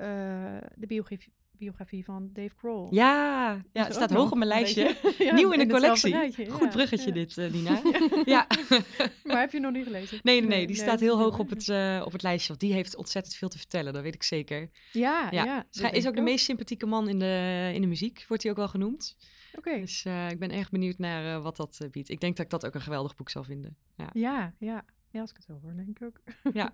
[0.75, 2.87] de biografie, biografie van Dave Grohl.
[2.93, 4.95] Ja, ja het staat hoog op mijn lijstje.
[5.17, 6.11] ja, Nieuw in de collectie.
[6.11, 7.13] rijtje, Goed bruggetje ja.
[7.13, 7.81] dit, eh, Nina.
[8.35, 8.47] ja.
[9.23, 10.19] Maar heb je nog niet gelezen?
[10.23, 12.47] Nee, nee, nee, die staat heel hoog op het, eh, op het lijstje.
[12.47, 14.69] Want die heeft ontzettend veel te vertellen, dat weet ik zeker.
[14.91, 18.43] Ja, Ja, hij is ook de meest sympathieke man in de, in de muziek, wordt
[18.43, 19.17] hij ook wel genoemd.
[19.57, 19.79] Oké.
[19.79, 22.09] Dus eh, ik ben erg benieuwd naar wat dat biedt.
[22.09, 23.77] Ik denk dat ik dat ook een geweldig boek zal vinden.
[23.95, 24.09] Ja.
[24.13, 24.85] Ja, ja.
[25.11, 26.21] Ja, als ik het zo hoor, denk ik ook.
[26.53, 26.73] ja.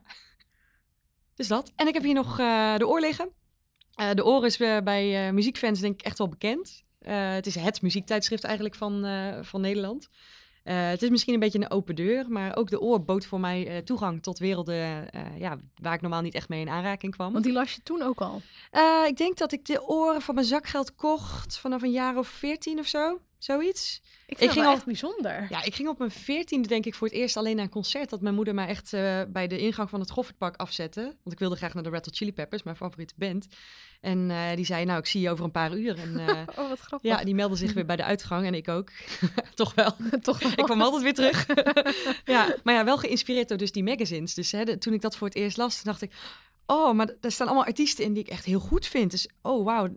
[1.34, 1.72] Dus dat.
[1.76, 2.36] En ik heb hier nog
[2.78, 3.30] de oor liggen.
[3.98, 6.86] Eh, de oor is eh, bij eh, muziekfans denk ik echt wel bekend.
[7.00, 9.06] Het is het muziektijdschrift eigenlijk van,
[9.42, 10.10] van Nederland.
[10.64, 13.82] Het is misschien een beetje een open deur, maar ook de oor bood voor mij
[13.82, 15.08] toegang tot werelden
[15.38, 17.32] ja, waar ik normaal niet echt mee in aanraking kwam.
[17.32, 18.42] Want die las je toen ook al.
[19.08, 22.80] Ik denk dat ik de oren van mijn zakgeld kocht vanaf een jaar of veertien
[22.80, 23.20] of zo.
[23.38, 24.02] Zoiets.
[24.04, 25.46] Ik vind Ik het ging al- echt bijzonder.
[25.50, 28.10] Ja, ik ging op mijn veertiende denk ik voor het eerst alleen naar een concert.
[28.10, 31.02] Dat mijn moeder mij echt eh, bij de ingang van het Goffertpark afzette.
[31.02, 33.48] Want ik wilde graag naar de Red Hot Chili Peppers, mijn favoriete band.
[34.02, 35.98] En eh, die zei, nou, ik zie je over een paar uur.
[36.00, 37.12] En eh, Oh, wat grappig.
[37.12, 38.92] ja, die meldde zich weer bij de uitgang en ik ook.
[39.56, 39.92] Toch wel.
[40.22, 40.52] Toch wel.
[40.52, 41.46] Ik kwam altijd weer terug.
[42.26, 44.34] ja, maar ja, wel geïnspireerd door dus die magazines.
[44.34, 46.12] Dus hè, de- toen ik dat voor het eerst las, dacht ik...
[46.66, 49.12] Oh, maar daar staan allemaal artiesten in die ik echt heel goed vind.
[49.12, 49.90] Dus, oh, wauw.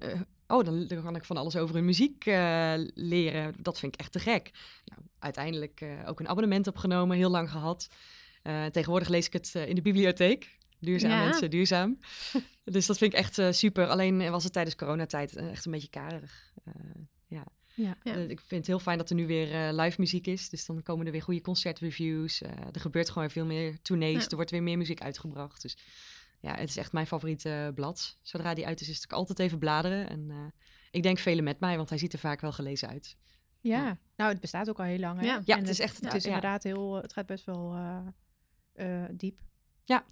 [0.51, 3.55] Oh, dan, dan kan ik van alles over hun muziek eh, leren.
[3.59, 4.51] Dat vind ik echt te gek.
[4.85, 7.89] Nou, uiteindelijk eh, ook een abonnement opgenomen, heel lang gehad.
[8.43, 10.59] Eh, tegenwoordig lees ik het eh, in de bibliotheek.
[10.79, 11.25] Duurzaam Ja.
[11.25, 11.99] mensen, duurzaam.
[12.65, 13.87] dus dat vind ik echt eh, super.
[13.87, 16.53] Alleen was het tijdens coronatijd echt een beetje karig.
[16.65, 16.73] Eh,
[17.27, 17.45] ja.
[17.75, 17.97] Ja.
[18.03, 18.15] Ja.
[18.15, 20.49] Ik vind het heel fijn dat er nu weer eh, live muziek is.
[20.49, 22.43] Dus dan komen er weer goede concertreviews.
[22.43, 24.23] Eh, er gebeurt gewoon veel meer tournees.
[24.23, 24.29] Ja.
[24.29, 25.63] Er wordt weer meer muziek uitgebracht.
[25.63, 25.77] Dus
[26.41, 28.19] ja, het is echt mijn favoriete eh, blad.
[28.23, 30.09] Zodra die uit is, is ik altijd even bladeren.
[30.09, 30.37] En eh,
[30.91, 33.17] ik denk velen met mij, want hij ziet er vaak wel gelezen uit.
[33.61, 33.85] Ja.
[33.87, 33.99] Ja.
[34.17, 35.21] nou, het bestaat ook al heel lang.
[35.21, 35.27] Hè?
[35.27, 35.41] Ja.
[35.45, 36.95] Ja, het is echt- Het is inderdaad heel.
[36.95, 38.07] Het gaat best wel eh,
[39.05, 39.39] eh, diep.
[39.85, 40.05] Ja.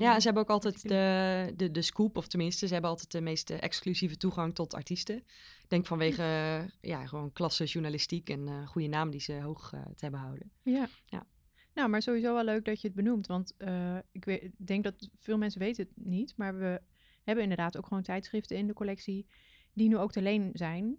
[0.00, 3.10] Ja, en ze hebben ook altijd de, de, de scoop, of tenminste, ze hebben altijd
[3.12, 5.16] de meest eh, exclusieve toegang tot artiesten.
[5.62, 9.72] Ik denk vanwege eh, ja, gewoon klasse journalistiek en eh, goede naam die ze hoog
[9.72, 10.50] eh, te hebben houden.
[10.62, 10.88] Ja.
[11.04, 11.26] Ja.
[11.76, 13.26] Nou, maar sowieso wel leuk dat je het benoemt.
[13.26, 16.32] Want eh, ik weet, denk dat veel mensen weten het niet.
[16.36, 16.80] Maar we
[17.24, 19.26] hebben inderdaad ook gewoon tijdschriften in de collectie.
[19.72, 20.98] die nu ook te leen zijn.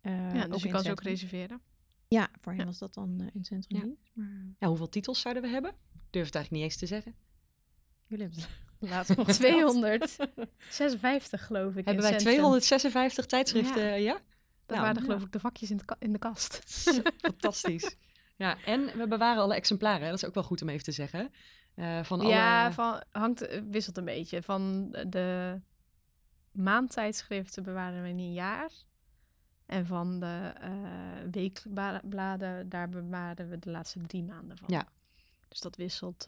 [0.00, 1.60] Eh, Ja, dus je kan ze ook reserveren.
[2.08, 2.66] Ja, voorheen Ja.
[2.66, 3.84] was dat dan eh, in het centrum Ja.
[3.86, 3.98] niet.
[4.12, 5.70] Maar Ja, hoeveel titels zouden we hebben?
[5.70, 5.76] Ik
[6.10, 7.14] durf het eigenlijk niet eens te zeggen.
[8.06, 8.50] jullie hebben het
[8.90, 11.76] laatst nog 256 geloof ik.
[11.78, 12.32] in Hebben wij Centrum.
[12.32, 13.82] 256 tijdschriften?
[13.84, 13.94] Ja.
[13.94, 14.12] ja?
[14.12, 14.22] Dat
[14.76, 15.00] Nou, waren ja.
[15.02, 16.60] geloof ik de vakjes in de, ka- in de kast.
[17.26, 17.96] Fantastisch.
[18.36, 20.08] Ja, en we bewaren alle exemplaren.
[20.08, 21.32] Dat is ook wel goed om even te zeggen.
[21.74, 22.28] Eh, van alle...
[22.28, 24.42] Ja, van, hangt, eh, wisselt een beetje.
[24.42, 25.60] Van de
[26.52, 28.70] maandtijdschriften bewaren we in een jaar.
[29.66, 30.70] En van de eh,
[31.30, 34.68] weekbladen, daar bewaren we de laatste drie maanden van.
[34.68, 34.88] Ja.
[35.48, 36.26] Dus dat wisselt.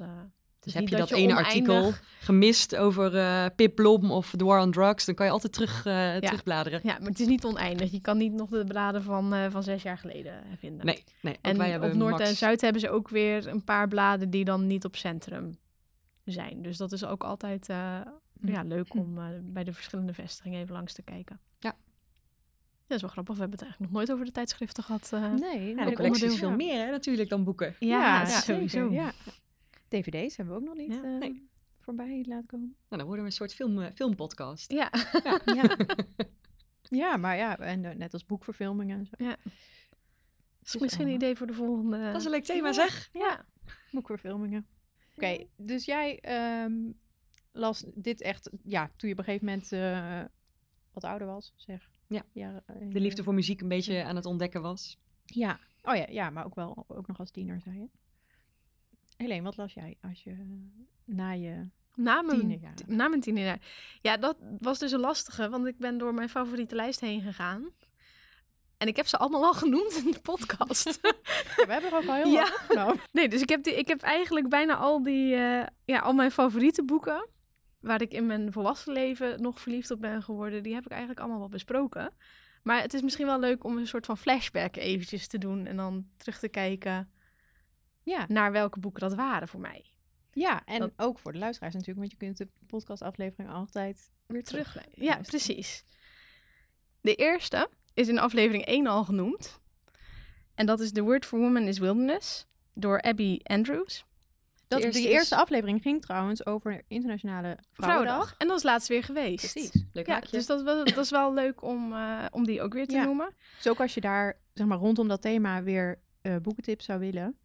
[0.61, 4.33] Dus niet heb je dat, je ene oneindig- artikel gemist over eh Pip Blom of
[4.37, 6.81] The War on Drugs, dan kan je altijd terug, eh, terugbladeren.
[6.83, 7.91] Ja, maar het is niet oneindig.
[7.91, 10.87] Je kan niet nog de bladen van, eh, van zes jaar geleden vinden.
[10.87, 11.35] Nee, nee.
[11.35, 13.89] Ook En wij hebben op Noord max- en Zuid hebben ze ook weer een paar
[13.89, 15.59] bladen die dan niet op centrum
[16.25, 16.63] zijn.
[16.63, 18.01] Dus dat is ook altijd eh,
[18.41, 18.49] Hm.
[18.51, 21.41] ja, leuk om eh, bij de verschillende vestigingen even langs te kijken.
[21.59, 21.69] Ja.
[21.69, 23.35] Ja, dat is wel grappig.
[23.35, 25.11] We hebben het eigenlijk nog nooit over de tijdschriften gehad.
[25.13, 25.21] eh.
[25.35, 26.57] nee, Ja, de collectie is veel ja.
[26.57, 27.75] meer hè, natuurlijk dan boeken.
[27.79, 28.93] ja, zeker, sowieso.
[28.93, 29.13] Ja.
[29.89, 31.03] DVD's hebben we ook nog niet Ja.
[31.03, 31.49] eh, Nee.
[31.79, 32.67] voorbij laten komen.
[32.69, 34.73] Nou, dan worden we een soort film, eh, filmpodcast.
[34.73, 34.91] Ja.
[35.45, 35.77] Ja.
[37.03, 39.25] ja, maar ja, en eh, net als boekverfilmingen en zo.
[40.59, 41.99] Dat is misschien een idee voor de volgende.
[41.99, 42.73] Dat is een leuk thema, Ja.
[42.73, 43.09] zeg.
[43.13, 43.45] Ja.
[43.91, 44.67] Boekverfilmingen.
[45.17, 46.75] Oké, dus jij ehm,
[47.53, 50.25] las dit echt, ja, toen je op een gegeven moment eh,
[50.93, 51.91] wat ouder was, zeg.
[52.09, 52.23] Ja.
[52.33, 52.47] Eh,
[52.89, 54.99] De liefde voor muziek een beetje aan het ontdekken was.
[55.25, 55.59] Ja.
[55.83, 57.89] Oh ja, ja, maar ook wel ook nog als tiener, zei je.
[59.19, 60.37] Helene, wat las jij als je
[61.05, 63.59] na je Na mijn, t- na mijn tienerjaar.
[64.03, 67.69] Ja, dat was dus een lastige, want ik ben door mijn favoriete lijst heen gegaan.
[68.77, 70.99] En ik heb ze allemaal al genoemd in de podcast.
[71.57, 72.95] Ja, we hebben er ook al heel Ja.
[73.13, 76.31] nee, dus ik heb, die, ik heb eigenlijk bijna al die, eh, ja, al mijn
[76.31, 77.29] favoriete boeken,
[77.81, 81.21] waar ik in mijn volwassen leven nog verliefd op ben geworden, die heb ik eigenlijk
[81.21, 82.13] allemaal wel besproken.
[82.63, 85.77] Maar het is misschien wel leuk om een soort van flashback eventjes te doen en
[85.77, 87.11] dan terug te kijken
[88.09, 89.85] Ja, naar welke boeken dat waren voor mij.
[90.33, 94.45] ja, en Dat- ook voor de luisteraars natuurlijk, want je kunt de podcastaflevering altijd weer
[94.45, 94.71] terug.
[94.73, 94.87] terug.
[94.95, 95.85] Ja, precies.
[97.01, 99.61] De eerste is in aflevering 1 al genoemd.
[100.55, 104.05] En dat is The Word for Woman is Wilderness door Abby Andrews.
[104.69, 107.75] Dat, De eerste die is- eerste aflevering ging trouwens over Internationale Vrouwendag.
[108.05, 108.35] Vrouwendag.
[108.39, 109.53] En dat is laatst weer geweest.
[109.53, 109.85] Precies.
[109.93, 110.31] Leuk Ja, haakje.
[110.37, 113.05] dus dat, was, dat is wel leuk om, eh, om die ook weer te Ja.
[113.05, 113.35] noemen.
[113.57, 117.37] Dus ook als je daar zeg maar, rondom dat thema weer eh boekentips zou willen,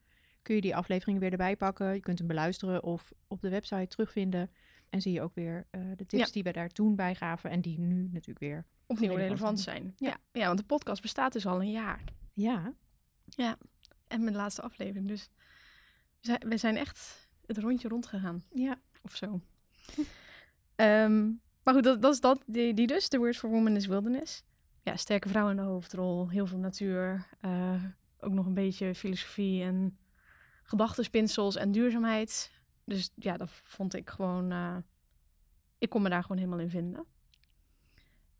[0.44, 1.94] kun je die aflevering weer erbij pakken.
[1.94, 4.52] Je kunt hem beluisteren of op de website terugvinden.
[4.90, 6.32] En zie je ook weer eh, de tips Ja.
[6.32, 8.66] die we daar toen bij gaven en die nu natuurlijk weer.
[8.86, 9.94] Opnieuw relevant relevant zijn.
[9.98, 10.10] Ja.
[10.10, 10.18] Ja.
[10.32, 10.46] Ja.
[10.46, 12.04] want de podcast bestaat dus al een jaar.
[12.34, 12.74] Ja,
[14.08, 15.08] En mijn laatste aflevering.
[15.08, 15.30] Dus
[16.40, 18.44] we zijn, echt het rondje rondgegaan.
[18.54, 18.80] ja.
[19.02, 19.42] Of zo.
[20.76, 21.24] Ehm,
[21.64, 22.44] maar goed, dat, dat is dat.
[22.46, 23.08] Die, die dus.
[23.08, 24.44] The Word for Woman is Wilderness.
[24.82, 26.30] Ja, sterke vrouw in de hoofdrol.
[26.30, 27.28] Heel veel natuur.
[27.42, 27.84] eh,
[28.20, 29.98] ook nog een beetje filosofie en
[30.64, 32.52] gedachtenspinsels en duurzaamheid.
[32.86, 34.52] Dus ja, dat vond ik gewoon...
[34.52, 34.76] eh,
[35.78, 37.06] ik kon me daar gewoon helemaal in vinden.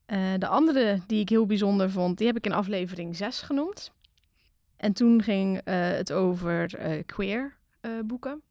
[0.06, 3.92] Eh, de andere die ik heel bijzonder vond, die heb ik in aflevering 6 genoemd.
[4.76, 6.68] En toen ging eh, het over
[7.06, 7.58] queer
[8.06, 8.42] boeken.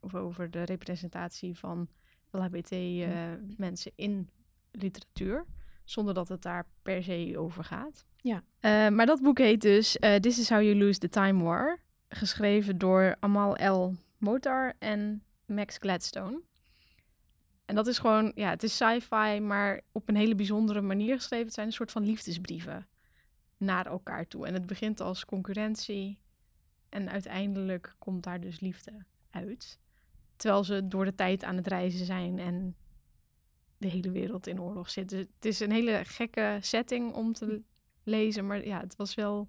[0.00, 1.88] Of over de representatie van
[2.30, 4.30] LHBT-mensen in
[4.70, 5.44] literatuur.
[5.84, 8.04] Zonder dat het daar per se over gaat.
[8.16, 8.42] Ja.
[8.90, 11.80] Maar dat boek heet dus This is How You Lose the Time War.
[12.08, 13.94] Geschreven door Amal L.
[14.16, 16.40] Motar en Max Gladstone.
[17.64, 21.44] En dat is gewoon, ja, het is sci-fi, maar op een hele bijzondere manier geschreven.
[21.46, 22.88] Het zijn een soort van liefdesbrieven
[23.56, 24.46] naar elkaar toe.
[24.46, 26.18] En het begint als concurrentie.
[26.88, 29.78] En uiteindelijk komt daar dus liefde uit.
[30.36, 32.76] Terwijl ze door de tijd aan het reizen zijn en
[33.78, 35.08] de hele wereld in oorlog zit.
[35.08, 37.62] Dus het is een hele gekke setting om te
[38.02, 38.46] lezen.
[38.46, 39.48] Maar ja, het was wel.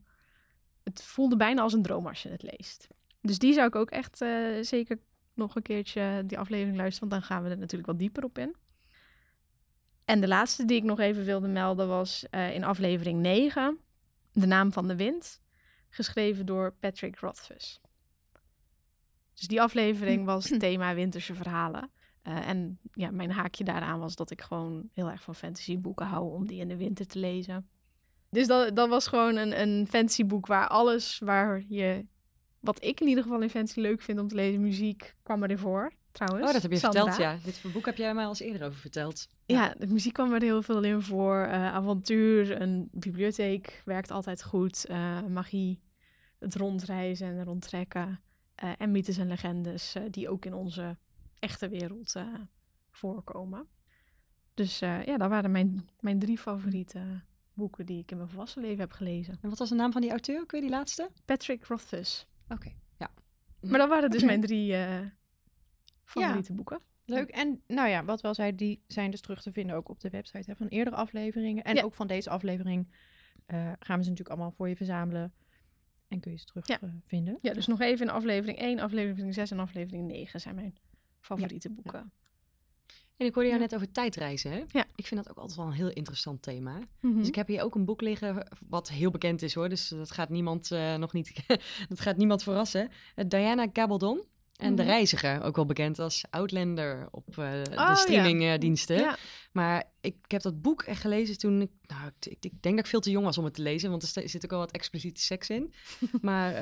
[0.89, 2.88] Het voelde bijna als een droom als je het leest.
[3.21, 4.99] Dus die zou ik ook echt eh, zeker
[5.34, 7.10] nog een keertje die aflevering luisteren.
[7.10, 8.56] Want dan gaan we er natuurlijk wat dieper op in.
[10.06, 13.80] En de laatste die ik nog even wilde melden was eh, in aflevering 9.
[14.32, 15.41] De naam van de wind.
[15.89, 17.82] Geschreven door Patrick Rothfuss.
[19.34, 21.91] Dus die aflevering was thema winterse verhalen.
[22.21, 26.34] Eh, en ja, mijn haakje daaraan was dat ik gewoon heel erg van fantasyboeken hou
[26.34, 27.69] om die in de winter te lezen.
[28.29, 32.05] Dus dat, dat was gewoon een, een fantasyboek waar alles waar je,
[32.59, 35.57] wat ik in ieder geval in fantasy leuk vind om te lezen, muziek kwam erin
[35.57, 35.91] voor.
[36.11, 37.03] Trouwens, Oh, dat heb je Sandra.
[37.05, 37.45] verteld, ja.
[37.45, 39.27] Dit boek heb jij mij al eens eerder over verteld.
[39.45, 41.37] Ja, de muziek kwam er heel veel in voor.
[41.41, 44.85] Eh, avontuur, een bibliotheek werkt altijd goed.
[44.85, 45.79] Eh, magie,
[46.39, 48.21] het rondreizen en rondtrekken.
[48.55, 50.97] eh, en mythes en legendes die ook in onze
[51.39, 52.15] echte wereld
[52.91, 53.67] voorkomen.
[54.53, 57.21] Dus ja, dat waren mijn, mijn drie favoriete
[57.60, 59.38] boeken die ik in mijn volwassen leven heb gelezen.
[59.41, 60.45] En wat was de naam van die auteur?
[60.45, 61.10] Kun je die laatste?
[61.26, 62.28] Patrick Rothfuss.
[62.50, 63.12] Oké, ja.
[63.62, 65.00] Maar dat waren dus mijn drie eh,
[66.04, 66.80] favoriete boeken.
[67.06, 67.30] Leuk.
[67.30, 70.10] En nou ja, wat wel zei, die zijn dus terug te vinden ook op de
[70.10, 71.63] website hè, van eerdere afleveringen.
[71.63, 71.84] En Ja.
[71.84, 72.88] ook van deze aflevering
[73.45, 75.34] eh, gaan we ze natuurlijk allemaal voor je verzamelen.
[76.08, 76.82] En kun je ze terug Ja.
[76.82, 77.38] eh, vinden.
[77.41, 80.78] Ja, dus nog even in aflevering 1, aflevering 6 en aflevering 9 zijn mijn
[81.19, 82.12] favoriete boeken.
[83.19, 84.63] En ik hoorde jou net over tijdreizen, hè?
[84.67, 84.86] Ja.
[84.95, 86.79] Ik vind dat ook altijd wel een heel interessant thema.
[86.99, 87.17] Mhm.
[87.17, 89.69] Dus ik heb hier ook een boek liggen wat heel bekend is, hoor.
[89.69, 91.34] Dus dat gaat niemand eh, nog niet...
[91.89, 92.89] dat gaat niemand verrassen.
[93.15, 94.23] Eh, Diana Gabaldon.
[94.55, 94.91] En De Mhm.
[94.91, 98.97] Reiziger, ook wel bekend als Outlander op eh, de streamingdiensten.
[98.97, 99.17] Ja.
[99.51, 101.71] Maar ik, ik heb dat boek echt gelezen toen ik...
[101.88, 104.15] Nou, ik, ik, denk dat ik veel te jong was om het te lezen, want
[104.15, 105.73] er zit ook wel wat expliciete seks in.
[106.21, 106.53] maar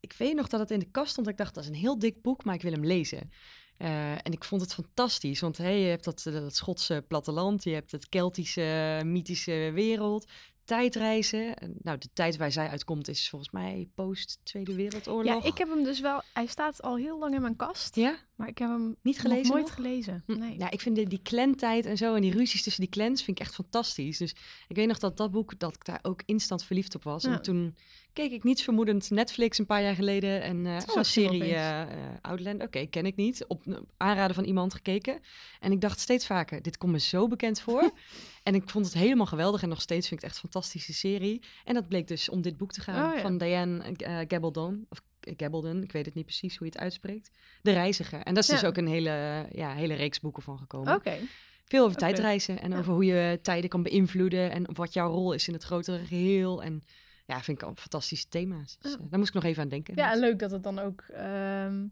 [0.00, 1.28] ik weet nog dat het in de kast stond.
[1.28, 3.30] Ik dacht, dat is een heel dik boek, maar ik wil hem lezen.
[3.76, 7.64] Eh, en ik vond het fantastisch, want hey, je hebt dat, eh, dat Schotse platteland,
[7.64, 10.26] je hebt het Keltische, mythische wereld,
[10.64, 11.56] tijdreizen.
[11.56, 15.42] En, nou, de tijd waar zij uitkomt is volgens mij post-Tweede Wereldoorlog.
[15.42, 16.22] Ja, ik heb hem dus wel.
[16.32, 17.94] Hij staat al heel lang in mijn kast.
[17.94, 18.18] Ja?
[18.36, 19.74] Maar ik heb hem Niet gelezen nooit nog?
[19.74, 20.22] gelezen.
[20.26, 20.56] Hm, Nee.
[20.56, 23.38] Nou, ik vind die, die clantijd en zo en die ruzies tussen die clans vind
[23.40, 24.18] ik echt fantastisch.
[24.18, 24.34] Dus
[24.68, 27.22] ik weet nog dat dat boek, dat ik daar ook instant verliefd op was.
[27.22, 27.32] Ja.
[27.32, 27.76] En toen
[28.12, 31.52] keek ik niets vermoedend Netflix een paar jaar geleden en Oh, zo'n serie opeens.
[31.52, 31.88] eh eh,
[32.20, 32.62] Outland.
[32.62, 33.44] Oké, ken ik niet.
[33.48, 35.20] Op aanraden van iemand gekeken.
[35.60, 37.90] En ik dacht steeds vaker, dit komt me zo bekend voor.
[38.42, 40.92] en ik vond het helemaal geweldig en nog steeds vind ik het echt een fantastische
[40.94, 41.42] serie.
[41.64, 43.20] En dat bleek dus om dit boek te gaan Oh, ja.
[43.20, 43.94] van Diane
[44.28, 44.86] Gabaldon.
[44.88, 45.00] Of
[45.36, 47.30] Gabaldon, ik weet het niet precies hoe je het uitspreekt.
[47.62, 48.18] De Reiziger.
[48.22, 48.66] En daar is dus Ja.
[48.66, 50.94] ook een hele, ja, hele reeks boeken van gekomen.
[50.94, 51.16] Oké.
[51.64, 52.78] Veel over tijdreizen en Ja.
[52.78, 56.62] over hoe je tijden kan beïnvloeden en wat jouw rol is in het grotere geheel.
[56.62, 56.82] En
[57.26, 58.78] ja, vind ik al fantastische thema's.
[58.78, 58.98] Dus, Ja.
[58.98, 59.94] eh, daar moest ik nog even aan denken.
[59.96, 61.86] Ja, en leuk dat het dan ook ehm,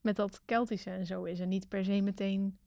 [0.00, 1.40] met dat Keltische en zo is.
[1.40, 2.58] En niet per se meteen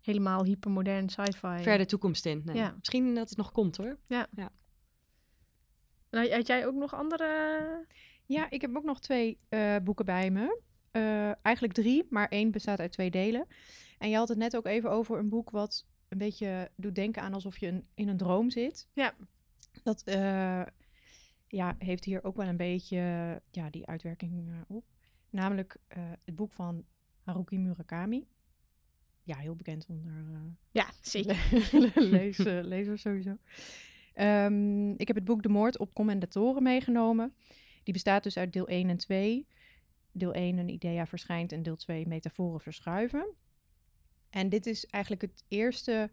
[0.00, 1.62] helemaal hypermodern sci-fi.
[1.62, 2.42] Ver de toekomst in.
[2.44, 2.56] Nee.
[2.56, 2.74] Ja.
[2.78, 3.98] Misschien dat het nog komt hoor.
[6.10, 7.86] Nou, had jij ook nog andere...
[8.30, 10.60] Ja, ik heb ook nog twee eh, boeken bij me.
[10.90, 13.46] Eh, eigenlijk drie, maar één bestaat uit twee delen.
[13.98, 17.22] En je had het net ook even over een boek wat een beetje doet denken
[17.22, 18.88] aan alsof je een, in een droom zit.
[18.92, 19.14] Ja.
[19.82, 20.62] Dat eh,
[21.48, 22.96] ja, heeft hier ook wel een beetje
[23.50, 24.84] ja, die uitwerking op.
[25.30, 25.76] Namelijk
[26.24, 26.84] het boek van
[27.22, 28.26] Haruki Murakami.
[29.22, 30.12] Ja, heel bekend onder
[30.70, 31.36] Ja, zeker.
[32.68, 33.36] lezers sowieso.
[34.14, 37.34] Ehm, ik heb het boek De Moord op Commendatoren meegenomen.
[37.82, 39.46] Die bestaat dus uit deel 1 en 2.
[40.12, 43.34] Deel 1 een idea verschijnt en deel 2 metaforen verschuiven.
[44.30, 46.10] En dit is eigenlijk het eerste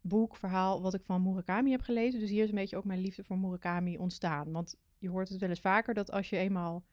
[0.00, 2.20] boek, verhaal wat ik van Murakami heb gelezen.
[2.20, 4.52] Dus hier is een beetje ook mijn liefde voor Murakami ontstaan.
[4.52, 6.84] Want je hoort het wel eens vaker dat als je eenmaal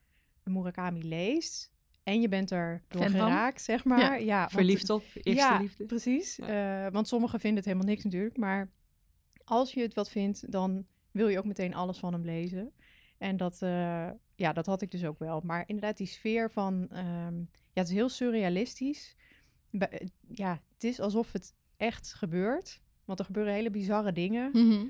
[0.44, 1.72] een Murakami leest
[2.04, 3.20] en je bent er door Fan van?
[3.20, 4.24] geraakt, zeg maar.
[4.24, 5.86] Ja, want- Verliefd op, eerste ja, liefde.
[5.86, 6.40] precies.
[6.40, 8.38] Eh, want sommigen vinden het helemaal niks natuurlijk.
[8.38, 8.72] Maar
[9.44, 12.74] als je het wat vindt, dan wil je ook meteen alles van hem lezen.
[13.22, 15.42] En dat, eh, ja, dat had ik dus ook wel.
[15.44, 16.88] Maar inderdaad, die sfeer van...
[16.90, 19.16] ehm, ja, het is heel surrealistisch.
[19.70, 22.82] Bij- ja, het is alsof het echt gebeurt.
[23.06, 24.50] Want er gebeuren hele bizarre dingen.
[24.54, 24.86] Mhm.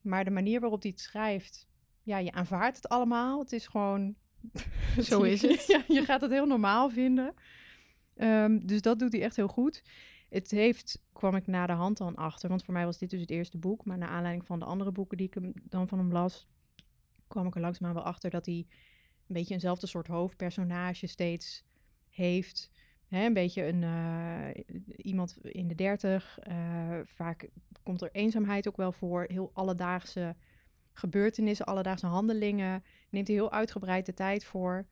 [0.00, 1.68] Maar de manier waarop hij het schrijft...
[2.02, 3.38] Ja, je aanvaardt het allemaal.
[3.40, 4.14] Het is gewoon...
[4.98, 5.66] Zo is het.
[5.66, 7.34] ja, je gaat het heel normaal vinden.
[8.16, 9.82] Ehm, dus dat doet hij echt heel goed.
[10.28, 13.20] Het heeft, kwam ik na de hand dan achter, want voor mij was dit dus
[13.20, 13.84] het eerste boek.
[13.84, 16.46] Maar naar aanleiding van de andere boeken die ik hem, dan van hem las,
[17.28, 18.54] kwam ik er langzaamaan wel achter dat hij
[19.26, 21.64] een beetje eenzelfde soort hoofdpersonage steeds
[22.10, 22.70] heeft.
[23.10, 24.64] Een beetje een, eh,
[24.96, 26.38] iemand in de dertig.
[26.42, 27.48] eh, vaak
[27.82, 29.24] komt er eenzaamheid ook wel voor.
[29.28, 30.36] Heel alledaagse
[30.92, 32.84] gebeurtenissen, alledaagse handelingen.
[33.10, 34.86] Neemt hij heel uitgebreid de tijd voor.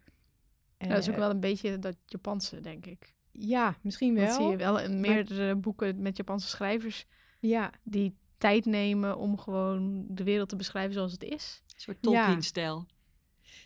[0.78, 3.14] Dat is ook Eh, wel een beetje dat Japanse, denk ik.
[3.30, 4.26] Ja, misschien wel.
[4.26, 7.06] Dat zie je wel in meerdere boeken met Japanse schrijvers
[7.40, 11.62] Ja, die tijd nemen om gewoon de wereld te beschrijven zoals het is.
[11.66, 12.02] Een soort.
[12.02, 12.86] Tolkien-stijl.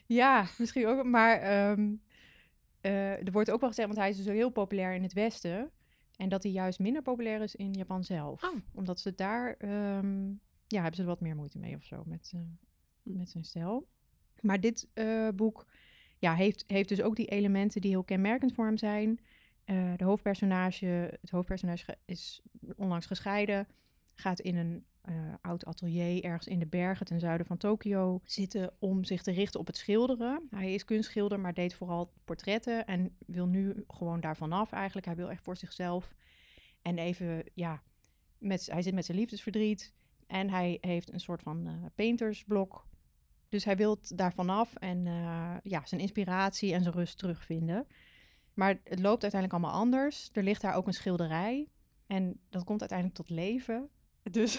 [0.07, 1.05] ja, misschien ook.
[1.05, 1.95] Maar ehm,
[2.81, 5.71] eh, er wordt ook wel gezegd, want hij is dus heel populair in het Westen.
[6.17, 8.45] En dat hij juist minder populair is in Japan zelf.
[8.45, 8.57] Oh.
[8.75, 10.27] Omdat ze daar, ehm,
[10.67, 12.41] ja, hebben ze er wat meer moeite mee of zo met, eh,
[13.03, 13.89] met zijn stijl.
[14.41, 15.67] Maar dit eh, boek
[16.19, 19.21] ja, heeft, heeft dus ook die elementen die heel kenmerkend voor hem zijn.
[19.97, 20.87] De hoofdpersonage,
[21.21, 22.43] het hoofdpersonage ge- is
[22.77, 23.67] onlangs gescheiden,
[24.21, 28.73] gaat in een eh, oud atelier ergens in de bergen ten zuiden van Tokio zitten
[28.79, 30.47] om zich te richten op het schilderen.
[30.51, 35.07] Hij is kunstschilder, maar deed vooral portretten en wil nu gewoon daarvan af eigenlijk.
[35.07, 36.15] Hij wil echt voor zichzelf
[36.83, 37.83] en even, ja,
[38.39, 39.95] met, hij zit met zijn liefdesverdriet
[40.27, 42.87] en hij heeft een soort van eh, paintersblok.
[43.49, 47.87] Dus hij wil daarvan af en eh, ja, zijn inspiratie en zijn rust terugvinden.
[48.55, 50.31] Maar het loopt uiteindelijk allemaal anders.
[50.33, 51.69] Er ligt daar ook een schilderij.
[52.07, 53.91] En dat komt uiteindelijk tot leven.
[54.31, 54.59] Dus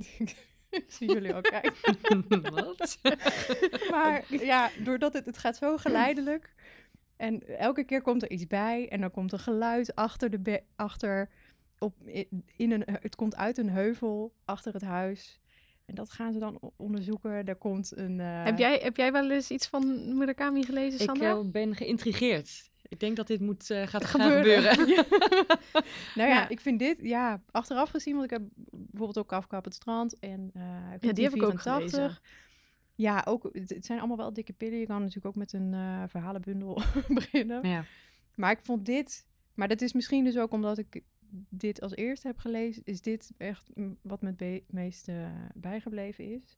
[0.70, 2.24] ik zie jullie ook kijken.
[2.54, 2.98] Wat?
[3.90, 6.54] Maar ja, doordat het, het gaat zo geleidelijk.
[7.16, 8.88] En elke keer komt er iets bij.
[8.88, 11.28] En dan komt er geluid achter de be- achter
[11.78, 11.94] op,
[12.56, 15.40] in een, het komt uit een heuvel achter het huis.
[15.84, 17.30] En dat gaan ze dan onderzoeken.
[17.46, 18.20] Er komt een.
[18.20, 21.30] eh, Heb, jij, heb jij wel eens iets van Murakami gelezen, Ik Sandra?
[21.30, 22.70] eh, ben geïntrigeerd.
[22.88, 24.74] Ik denk dat dit moet eh, gaat gaan Gebeuren.
[24.74, 25.06] gebeuren.
[26.14, 26.48] nou ja, Ja.
[26.48, 30.18] ik vind dit, ja, achteraf gezien, want ik heb bijvoorbeeld ook Kafka op het strand
[30.18, 30.62] en eh
[31.00, 31.90] Ja, die heb ik ook 84.
[31.90, 32.18] gelezen.
[32.94, 34.78] Ja, ook, het, zijn allemaal wel dikke pillen.
[34.78, 37.68] Je kan natuurlijk ook met een eh, verhalenbundel beginnen.
[37.68, 37.84] Ja.
[38.34, 41.02] Maar ik vond dit, maar dat is misschien dus ook omdat ik
[41.48, 43.70] dit als eerste heb gelezen, is dit echt
[44.02, 45.08] wat me het meest
[45.54, 46.56] bijgebleven is.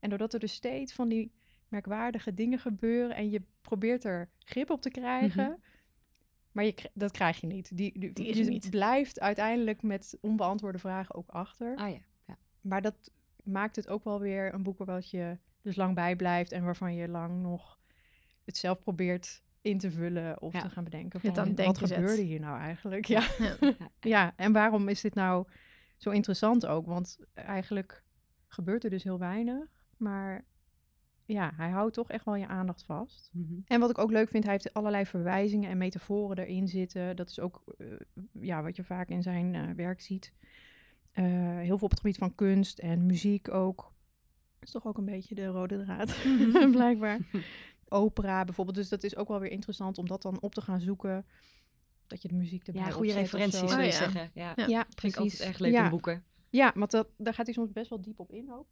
[0.00, 1.32] En doordat er dus steeds van die
[1.68, 5.62] merkwaardige dingen gebeuren en je probeert er grip op te krijgen,
[6.52, 7.76] maar je, dat krijg je niet.
[7.76, 8.70] Die, die, Die is niet.
[8.70, 11.76] blijft uiteindelijk met onbeantwoorde vragen ook achter.
[11.76, 11.98] Ah ja.
[12.26, 12.36] ja.
[12.60, 13.10] Maar dat
[13.44, 16.94] maakt het ook wel weer een boek waar je dus lang bij blijft en waarvan
[16.94, 17.78] je lang nog
[18.44, 20.60] het zelf probeert in te vullen of Ja.
[20.60, 23.04] te gaan bedenken van wat gebeurde hier nou eigenlijk?
[23.04, 23.26] Ja.
[23.60, 23.74] Ja.
[24.00, 25.46] ja, en waarom is dit nou
[25.96, 26.86] zo interessant ook?
[26.86, 28.02] Want eigenlijk
[28.46, 30.44] gebeurt er dus heel weinig, maar
[31.28, 33.30] ja, hij houdt toch echt wel je aandacht vast.
[33.32, 33.54] Mhm.
[33.66, 37.16] En wat ik ook leuk vind, hij heeft allerlei verwijzingen en metaforen erin zitten.
[37.16, 37.86] Dat is ook eh,
[38.32, 40.32] ja, wat je vaak in zijn eh, werk ziet.
[41.12, 41.24] Eh,
[41.56, 43.76] heel veel op het gebied van kunst en muziek ook.
[44.58, 46.16] Dat is toch ook een beetje de rode draad,
[46.70, 47.18] blijkbaar.
[47.88, 48.76] Opera bijvoorbeeld.
[48.76, 51.26] Dus dat is ook wel weer interessant om dat dan op te gaan zoeken.
[52.06, 53.66] Dat je de muziek erbij Ja, goede referenties zo.
[53.66, 53.92] wil Oh, je ja.
[53.96, 54.30] zeggen.
[54.34, 54.52] Ja.
[54.56, 54.66] Ja.
[54.66, 55.40] Ja, Vind ik altijd precies.
[55.40, 55.84] echt leuk ja.
[55.84, 56.24] in boeken.
[56.50, 58.66] Ja, want dat, daar gaat hij soms best wel diep op in ook.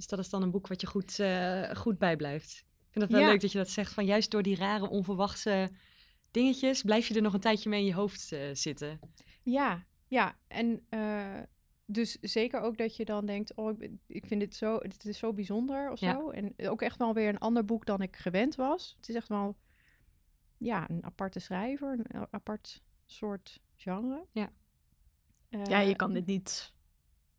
[0.00, 2.50] Dus dat is dan een boek wat je goed, eh, goed bijblijft.
[2.52, 3.28] Ik vind het wel Ja.
[3.28, 3.92] leuk dat je dat zegt.
[3.92, 5.70] Van juist door die rare, onverwachte
[6.30, 6.82] dingetjes...
[6.82, 9.00] blijf je er nog een tijdje mee in je hoofd eh, zitten.
[9.42, 10.38] Ja, ja.
[10.48, 11.40] En eh,
[11.84, 15.32] dus zeker ook dat je dan denkt, oh, ik, vind dit zo, dit is zo
[15.32, 16.12] bijzonder of Ja.
[16.12, 16.30] zo.
[16.30, 18.94] En ook echt wel weer een ander boek dan ik gewend was.
[18.96, 19.56] Het is echt wel,
[20.58, 24.26] ja, een aparte schrijver, een apart soort genre.
[24.32, 24.52] Ja.
[25.48, 26.72] Eh, ja, je kan dit niet.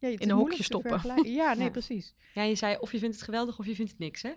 [0.01, 1.01] Ja, in een hokje stoppen.
[1.31, 1.69] Ja, nee, Ja.
[1.71, 2.15] precies.
[2.33, 4.33] Ja, je zei of je vindt het geweldig of je vindt het niks, hè?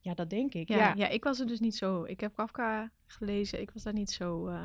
[0.00, 0.68] Ja, dat denk ik.
[0.68, 1.08] Ja, Ja, ja.
[1.08, 2.04] ik was er dus niet zo.
[2.04, 3.60] Ik heb Kafka gelezen.
[3.60, 4.62] Ik was daar niet zo eh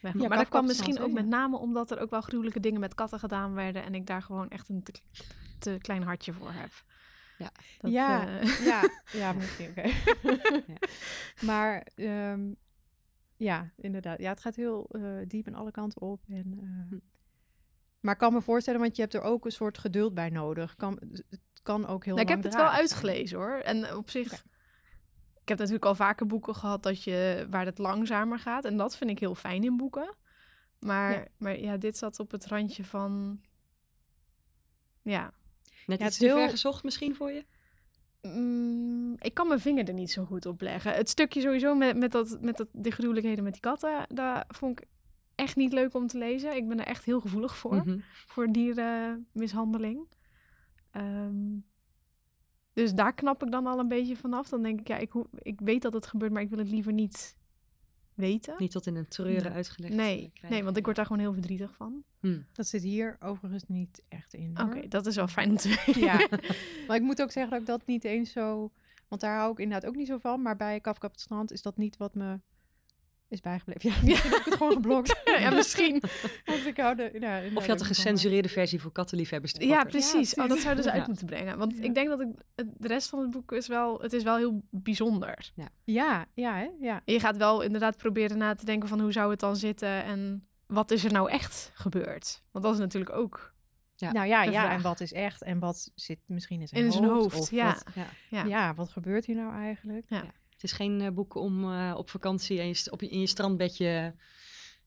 [0.00, 0.20] weg van.
[0.20, 2.94] Ja, maar dat kwam misschien ook met name omdat er ook wel gruwelijke dingen met
[2.94, 3.84] katten gedaan werden.
[3.84, 4.92] En ik daar gewoon echt een te,
[5.58, 6.70] te klein hartje voor heb.
[7.38, 7.50] Ja.
[7.78, 8.38] Dat, Ja.
[8.40, 8.88] eh, ja,
[9.22, 9.82] ja, misschien, oké.
[9.82, 10.76] Ja.
[11.46, 12.52] Maar ehm,
[13.36, 14.18] ja, inderdaad.
[14.20, 16.20] Ja, het gaat heel eh, diep aan alle kanten op.
[16.28, 16.98] En, eh, Hm.
[18.00, 20.76] Maar ik kan me voorstellen, want je hebt er ook een soort geduld bij nodig.
[20.76, 20.98] Kan,
[21.30, 23.58] het kan ook heel Nou, ik heb het wel uitgelezen hoor.
[23.58, 24.32] En op zich,
[25.42, 28.64] ik heb natuurlijk al vaker boeken gehad dat je, waar het langzamer gaat.
[28.64, 30.14] En dat vind ik heel fijn in boeken.
[30.78, 31.24] Maar Ja.
[31.38, 33.40] maar, ja dit zat op het randje van...
[35.02, 35.32] Ja,
[35.88, 37.44] Net Ja, iets te ver gezocht misschien voor je?
[38.22, 40.92] Mm, ik kan mijn vinger er niet zo goed op leggen.
[40.92, 44.80] Het stukje sowieso met, met, dat, met dat, die gruwelijkheden met die katten, dat vond
[44.80, 44.86] ik
[45.38, 46.56] echt niet leuk om te lezen.
[46.56, 47.98] Ik ben er echt heel gevoelig voor, Mhm.
[48.26, 50.06] voor dierenmishandeling.
[50.90, 51.56] Ehm,
[52.72, 54.48] dus daar knap ik dan al een beetje vanaf.
[54.48, 56.92] Dan denk ik, ja, ik, ik weet dat het gebeurt, maar ik wil het liever
[56.92, 57.36] niet
[58.14, 58.54] weten.
[58.58, 59.52] Niet tot in een treuren Nee.
[59.52, 59.92] uitgelegd.
[59.92, 60.50] eh, Nee, krijgen.
[60.50, 62.02] nee, want ik word daar gewoon heel verdrietig van.
[62.20, 62.38] Hm.
[62.52, 64.60] Dat zit hier overigens niet echt in.
[64.60, 66.02] Oké, dat is wel fijn om te weten.
[66.02, 66.28] Ja,
[66.86, 68.72] maar ik moet ook zeggen dat ik dat niet eens zo...
[69.08, 70.42] Want daar hou ik inderdaad ook niet zo van.
[70.42, 72.40] Maar bij Kafka op het strand is dat niet wat me
[73.28, 73.90] is bijgebleven.
[73.90, 75.20] Ja, misschien heb ik het gewoon geblokt.
[75.40, 76.02] ja, misschien.
[76.44, 79.84] Want ik hou de, ja, Of je had een gecensureerde versie voor kattenliefhebbers te Ja,
[79.84, 80.34] precies.
[80.34, 81.06] Oh, dat zouden ze uit Ja.
[81.08, 81.58] moeten brengen.
[81.58, 81.82] Want Ja.
[81.82, 84.36] ik denk dat ik, het- de rest van het boek is wel, het is wel
[84.36, 85.50] heel bijzonder.
[85.84, 86.68] Ja, ja, hè?
[86.80, 87.00] ja.
[87.04, 90.46] Je gaat wel inderdaad proberen na te denken van hoe zou het dan zitten en
[90.66, 92.42] wat is er nou echt gebeurd?
[92.50, 93.54] Want dat is natuurlijk ook
[93.96, 96.86] Ja, nou ja, ja, en wat is echt en wat zit misschien in zijn in
[96.86, 96.98] hoofd?
[97.02, 97.36] zijn hoofd.
[97.38, 97.66] of Ja.
[97.66, 98.06] Wat, Ja.
[98.30, 98.44] Ja.
[98.44, 98.74] ja.
[98.74, 100.06] wat gebeurt hier nou eigenlijk?
[100.58, 103.26] Het is geen eh, boek om eh, op vakantie en je op je, in je
[103.26, 104.14] strandbedje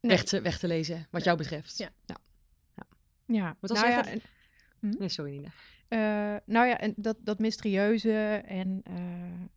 [0.02, 0.12] Nee.
[0.12, 1.78] weg, te, weg te lezen, wat jou betreft.
[1.78, 1.90] Ja.
[3.26, 4.22] Ja, Wat was nou ja, en-
[4.80, 5.52] Nee, sorry Nina.
[5.88, 9.48] Eh, nou ja, en dat, dat mysterieuze en eh,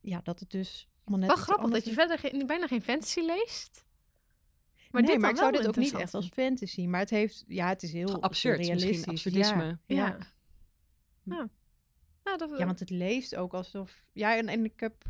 [0.00, 3.20] ja, dat het dus allemaal net iets grappig dat je verder geen, bijna geen fantasy
[3.20, 3.84] leest.
[4.90, 7.44] Maar nee, dit maar ik zou dit ook niet echt als fantasy, maar het heeft,
[7.48, 8.90] ja, het is heel Absurd, realistisch.
[8.90, 9.64] misschien absurdisme.
[9.86, 10.06] Ja, Ja.
[10.06, 10.18] ja.
[11.22, 11.48] Ja.
[12.24, 15.04] Nou, dat, Ja, want het leest ook alsof, ja, en, en ik heb,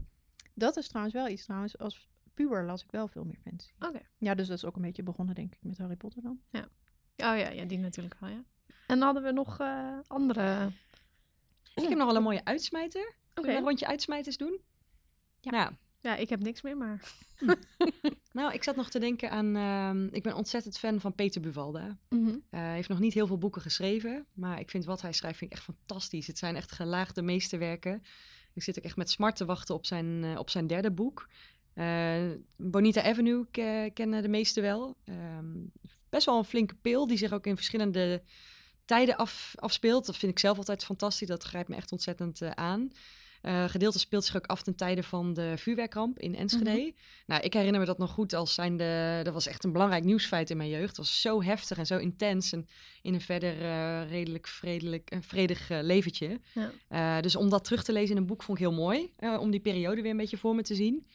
[0.61, 3.71] dat is trouwens wel iets trouwens, als puber las ik wel veel meer fantasy.
[3.81, 4.01] Oké.
[4.19, 6.41] Ja, dus dat is ook een beetje begonnen denk ik met Harry Potter dan.
[6.53, 6.63] Oh
[7.17, 8.45] ja, ja, die natuurlijk wel, ja.
[8.67, 10.73] En dan hadden we nog eh, andere...
[11.75, 13.01] Ik heb nog wel een mooie uitsmijter.
[13.03, 13.17] Oké.
[13.35, 14.61] Kunnen we een rondje uitsmijters doen?
[15.41, 15.51] Ja.
[15.51, 17.01] Nou, Ja, ik heb niks meer, maar...
[18.33, 19.57] nou, ik zat nog te denken aan...
[19.57, 21.99] ehm, ik ben ontzettend fan van Peter Buvalda.
[22.09, 22.29] Mhm.
[22.29, 25.39] Eh, Hij heeft nog niet heel veel boeken geschreven, maar ik vind wat hij schrijft
[25.39, 26.27] vind ik echt fantastisch.
[26.27, 28.03] Het zijn echt gelaagde meesterwerken.
[28.61, 31.29] Ik zit echt met smart te wachten op zijn, eh, op zijn derde boek.
[31.75, 34.97] Eh, Bonita Avenue ke- kennen de meesten wel.
[35.05, 35.53] Ehm,
[36.09, 38.23] best wel een flinke pil die zich ook in verschillende
[38.85, 40.07] tijden af, afspeelt.
[40.07, 41.29] Dat vind ik zelf altijd fantastisch.
[41.29, 42.91] Dat grijpt me echt ontzettend eh, aan.
[43.41, 46.95] Eh gedeelte speelt zich ook af ten tijde van de vuurwerkramp in Enschede.
[47.27, 49.21] Nou, ik herinner me dat nog goed als zijnde...
[49.23, 50.89] Dat was echt een belangrijk nieuwsfeit in mijn jeugd.
[50.89, 52.53] Het was zo heftig en zo intens.
[52.53, 52.69] En
[53.03, 56.41] in een verder eh, redelijk vredelijk, een vredig eh, leventje.
[56.89, 57.21] Ja.
[57.21, 59.13] Dus om dat terug te lezen in een boek vond ik heel mooi.
[59.39, 61.07] om die periode weer een beetje voor me te zien.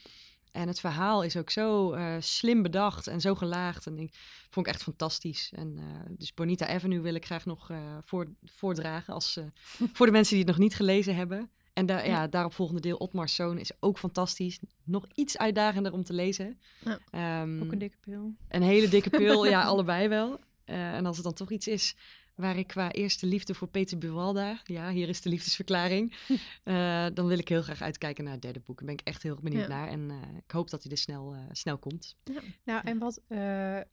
[0.51, 3.87] En het verhaal is ook zo slim bedacht en zo gelaagd.
[3.87, 4.13] En ik
[4.49, 5.51] vond ik echt fantastisch.
[5.55, 7.71] En dus Bonita Avenue wil ik graag nog
[8.03, 9.39] voor, voordragen als,
[9.93, 11.49] voor de mensen die het nog niet gelezen hebben.
[11.75, 14.59] En daar ja, daarop volgende deel Otmar's Zoon is ook fantastisch.
[14.83, 16.59] Nog iets uitdagender om te lezen.
[16.83, 16.99] Ja.
[17.11, 18.33] Ehm, Ook een dikke pil.
[18.49, 20.39] een hele dikke pil, ja, allebei wel.
[20.65, 21.95] Eh, en als het dan toch iets is
[22.35, 26.13] waar ik qua eerste liefde voor Peter Buwalda, ja, hier is de liefdesverklaring,
[26.63, 28.77] eh, dan wil ik heel graag uitkijken naar het derde boek.
[28.77, 29.67] Daar ben ik echt heel benieuwd Ja.
[29.67, 32.15] naar en eh, ik hoop dat hij er snel, snel komt.
[32.63, 33.21] Nou, en wat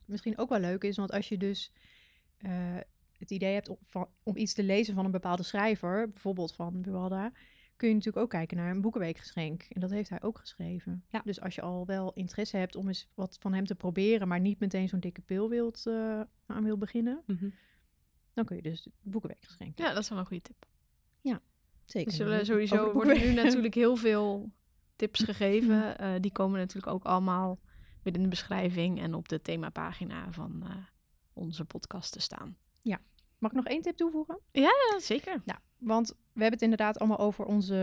[0.05, 1.71] misschien ook wel leuk is, want als je dus
[3.17, 6.81] het idee hebt om, van, om iets te lezen van een bepaalde schrijver, bijvoorbeeld van
[6.81, 7.31] Buwalda,
[7.83, 9.65] kun je natuurlijk ook kijken naar een boekenweekgeschenk.
[9.69, 11.03] En dat heeft hij ook geschreven.
[11.09, 11.21] Ja.
[11.25, 14.39] Dus als je al wel interesse hebt om eens wat van hem te proberen, maar
[14.39, 17.23] niet meteen zo'n dikke pil wilt, eh, aan wilt beginnen,
[18.33, 19.77] dan kun je dus het boekenweekgeschenk.
[19.77, 20.65] Ja, dat is wel een goede tip.
[21.85, 22.07] zeker.
[22.07, 24.51] Er zullen sowieso de worden nu natuurlijk heel veel
[24.95, 25.97] tips gegeven.
[25.97, 27.59] Eh, die komen natuurlijk ook allemaal
[28.03, 30.75] in de beschrijving en op de themapagina van eh,
[31.33, 32.57] onze podcast te staan.
[33.43, 34.39] Mag ik nog één tip toevoegen?
[34.51, 35.41] Ja, zeker.
[35.45, 37.75] Nou, want we hebben het inderdaad allemaal over onze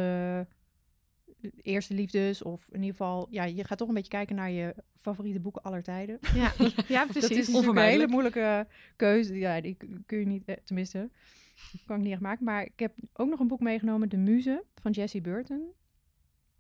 [1.41, 2.43] eh, eerste liefdes.
[2.43, 5.63] Of in ieder geval, ja, je gaat toch een beetje kijken naar je favoriete boeken
[5.63, 6.19] aller tijden.
[6.35, 6.53] Ja,
[6.89, 7.29] ja precies.
[7.29, 9.35] Dat is een hele moeilijke keuze.
[9.35, 9.77] Ja, die
[10.07, 11.11] kun je niet, eh, tenminste,
[11.87, 12.45] kan ik niet echt maken.
[12.45, 15.73] Maar ik heb ook nog een boek meegenomen, De Muze, van Jessie Burton.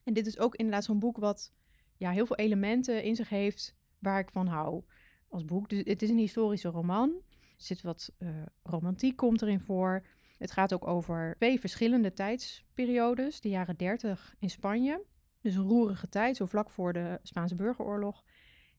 [0.04, 1.52] En dit is ook inderdaad zo'n boek wat
[1.96, 4.82] ja, heel veel elementen in zich heeft waar ik van hou
[5.28, 5.68] als boek.
[5.68, 7.10] Dus het is een historische roman.
[7.30, 8.28] Er zit wat eh,
[8.62, 10.06] romantiek komt erin voor.
[10.40, 13.40] Het gaat ook over twee verschillende tijdsperiodes.
[13.40, 15.04] De jaren 30 in Spanje.
[15.40, 18.24] Dus een roerige tijd, zo vlak voor de Spaanse burgeroorlog.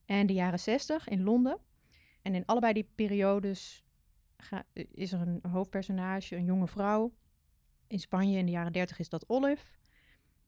[0.05, 1.57] En de jaren 60 in Londen.
[2.21, 3.85] En in allebei die periodes
[4.91, 7.13] is er een hoofdpersonage, een jonge vrouw.
[7.87, 9.65] In Spanje in de jaren 30 is dat Olive.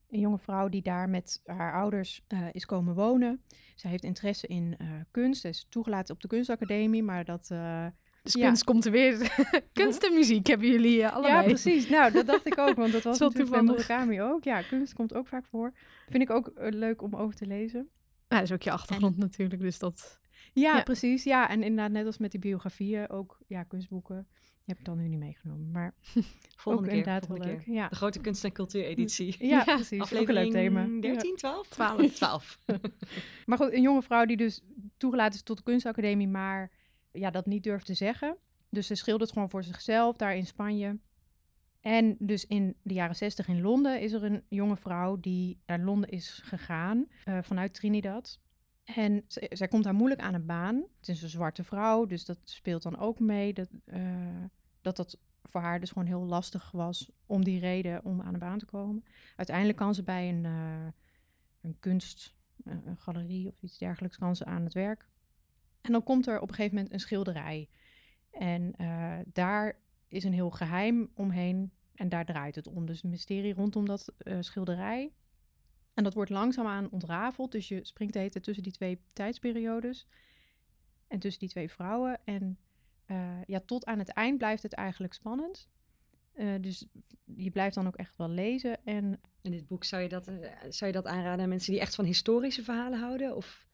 [0.09, 3.43] een jonge vrouw die daar met haar ouders eh, is komen wonen.
[3.75, 5.45] Zij heeft interesse in eh, kunst.
[5.45, 7.51] Is toegelaten op de kunstacademie, maar dat...
[7.51, 7.87] eh,
[8.23, 8.45] Dus Ja.
[8.45, 9.35] kunst komt er weer.
[9.73, 11.33] kunst en muziek hebben jullie eh, allebei.
[11.33, 11.89] Ja, precies.
[11.89, 13.87] Nou, dat dacht ik ook, want dat was natuurlijk bij toevallig.
[13.87, 14.43] Murakami ook.
[14.43, 15.73] Ja, kunst komt ook vaak voor.
[16.09, 17.79] Vind ik ook eh, leuk om over te lezen.
[18.27, 20.19] Nou, dat is ook je achtergrond natuurlijk, dus dat...
[20.53, 20.83] Ja, Ja.
[20.83, 21.23] precies.
[21.23, 24.27] Ja, en inderdaad, net als met die biografieën, ook ja, kunstboeken.
[24.65, 26.31] Die heb ik dan nu niet meegenomen, maar Volgende
[26.65, 27.65] ook keer, inderdaad volgende wel leuk.
[27.65, 27.73] keer.
[27.73, 29.35] Ja, De grote kunst- en cultuureditie.
[29.39, 30.01] ja, Ja, precies.
[30.01, 30.81] Ook een leuk Aflevering thema.
[30.81, 31.13] Ja.
[31.13, 31.67] 13, 12?
[31.67, 32.13] 12.
[32.13, 32.59] 12.
[33.45, 34.61] Maar goed, een jonge vrouw die dus
[34.97, 36.71] toegelaten is tot de kunstacademie, maar
[37.13, 38.37] ja, dat niet durft te zeggen.
[38.69, 40.99] Dus ze schildert gewoon voor zichzelf daar in Spanje.
[41.83, 45.79] En dus in de jaren zestig in Londen is er een jonge vrouw die naar
[45.79, 48.39] Londen is gegaan eh, vanuit Trinidad.
[48.83, 50.75] En zij komt daar moeilijk aan een baan.
[50.99, 53.53] Het is een zwarte vrouw, dus dat speelt dan ook mee.
[53.53, 54.43] Dat, eh,
[54.81, 58.39] dat dat voor haar dus gewoon heel lastig was om die reden om aan een
[58.39, 59.03] baan te komen.
[59.35, 60.87] Uiteindelijk kan ze bij een, eh,
[61.61, 62.35] een kunst,
[62.95, 65.07] galerie of iets dergelijks, kan ze aan het werk.
[65.83, 67.69] En dan komt er op een gegeven moment een schilderij.
[68.31, 69.75] En eh, daar
[70.07, 72.85] is een heel geheim omheen en daar draait het om.
[72.85, 75.11] Dus een mysterie rondom dat eh, schilderij.
[75.93, 77.51] En dat wordt langzaamaan ontrafeld.
[77.51, 80.07] Dus je springt de tussen die twee tijdsperiodes.
[81.07, 82.19] En tussen die twee vrouwen.
[82.23, 82.57] En
[83.05, 85.69] eh, ja, tot aan het eind blijft het eigenlijk spannend.
[86.61, 86.85] Dus
[87.35, 88.85] je blijft dan ook echt wel lezen.
[88.85, 90.25] En In dit boek zou je, dat,
[90.69, 93.35] zou je dat aanraden aan mensen die echt van historische verhalen houden?
[93.35, 93.67] Of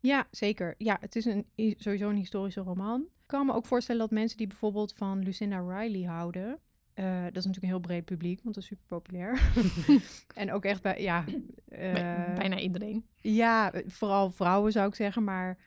[0.00, 0.74] Ja, zeker.
[0.78, 3.00] Ja, het is een, sowieso een historische roman.
[3.00, 6.58] Ik kan me ook voorstellen dat mensen die bijvoorbeeld van Lucinda Riley houden...
[6.94, 9.52] eh, dat is natuurlijk een heel breed publiek, want dat is super populair.
[10.34, 11.24] en ook echt bij, ja...
[11.68, 11.92] Eh,
[12.34, 13.06] bijna iedereen.
[13.20, 15.58] Ja, vooral vrouwen zou ik zeggen, maar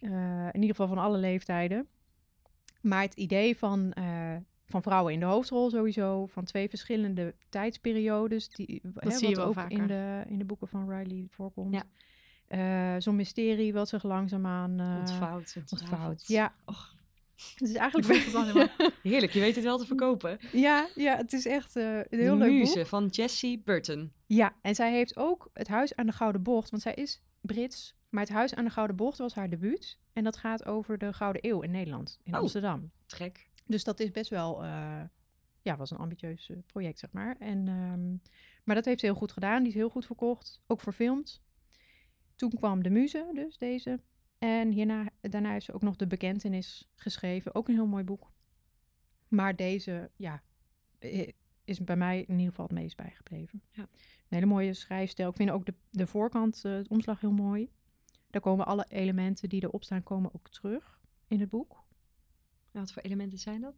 [0.00, 1.86] eh, in ieder geval van alle leeftijden.
[2.80, 3.94] Maar het idee van,
[4.66, 9.46] van vrouwen in de hoofdrol sowieso, van twee verschillende tijdsperiodes, die, hè, zie je wel
[9.46, 9.78] ook vaker.
[9.78, 11.74] in de, in de boeken van Riley voorkomt.
[11.74, 11.84] Ja.
[12.48, 15.56] Eh, Zo'n mysterie wat zich langzaamaan eh ontvouwt?
[15.70, 16.26] ontvouwt.
[16.26, 16.94] Ja, Och,
[17.58, 18.12] het is eigenlijk
[19.02, 20.38] heerlijk, je weet het wel te verkopen.
[20.52, 22.86] ja, ja, het is echt eh, een heel leuk boek.
[22.86, 24.12] Van Jessie Burton.
[24.26, 27.94] Ja, en zij heeft ook het Huis aan de Gouden Bocht, want zij is Brits.
[28.08, 29.98] Maar het Huis aan de Gouden Bocht was haar debuut.
[30.12, 32.40] En dat gaat over de Gouden Eeuw in Nederland, in Oh.
[32.40, 32.90] Amsterdam.
[33.06, 33.50] Trek.
[33.66, 34.64] Dus dat is best wel,
[35.62, 37.36] ja, was een ambitieus project, zeg maar.
[37.38, 38.30] En, ehm,
[38.64, 39.58] maar dat heeft ze heel goed gedaan.
[39.62, 41.42] Die is heel goed verkocht, ook verfilmd.
[42.36, 44.00] Toen kwam De Muze, dus deze.
[44.38, 47.54] En hierna, daarna heeft ze ook nog De Bekentenis geschreven.
[47.54, 48.30] Ook een heel mooi boek.
[49.28, 50.42] Maar deze, ja,
[51.64, 53.62] is bij mij in ieder geval het meest bijgebleven.
[53.70, 53.82] Ja.
[53.82, 53.88] Een
[54.28, 55.28] hele mooie schrijfstijl.
[55.28, 57.70] Ik vind ook de, de voorkant, eh, het omslag heel mooi.
[58.30, 61.84] Daar komen alle elementen die erop staan, komen ook terug in het boek.
[62.72, 63.74] En wat voor elementen zijn dat?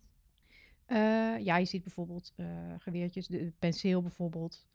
[0.84, 0.98] Eh,
[1.44, 4.66] ja, je ziet bijvoorbeeld eh, geweertjes, de penseel bijvoorbeeld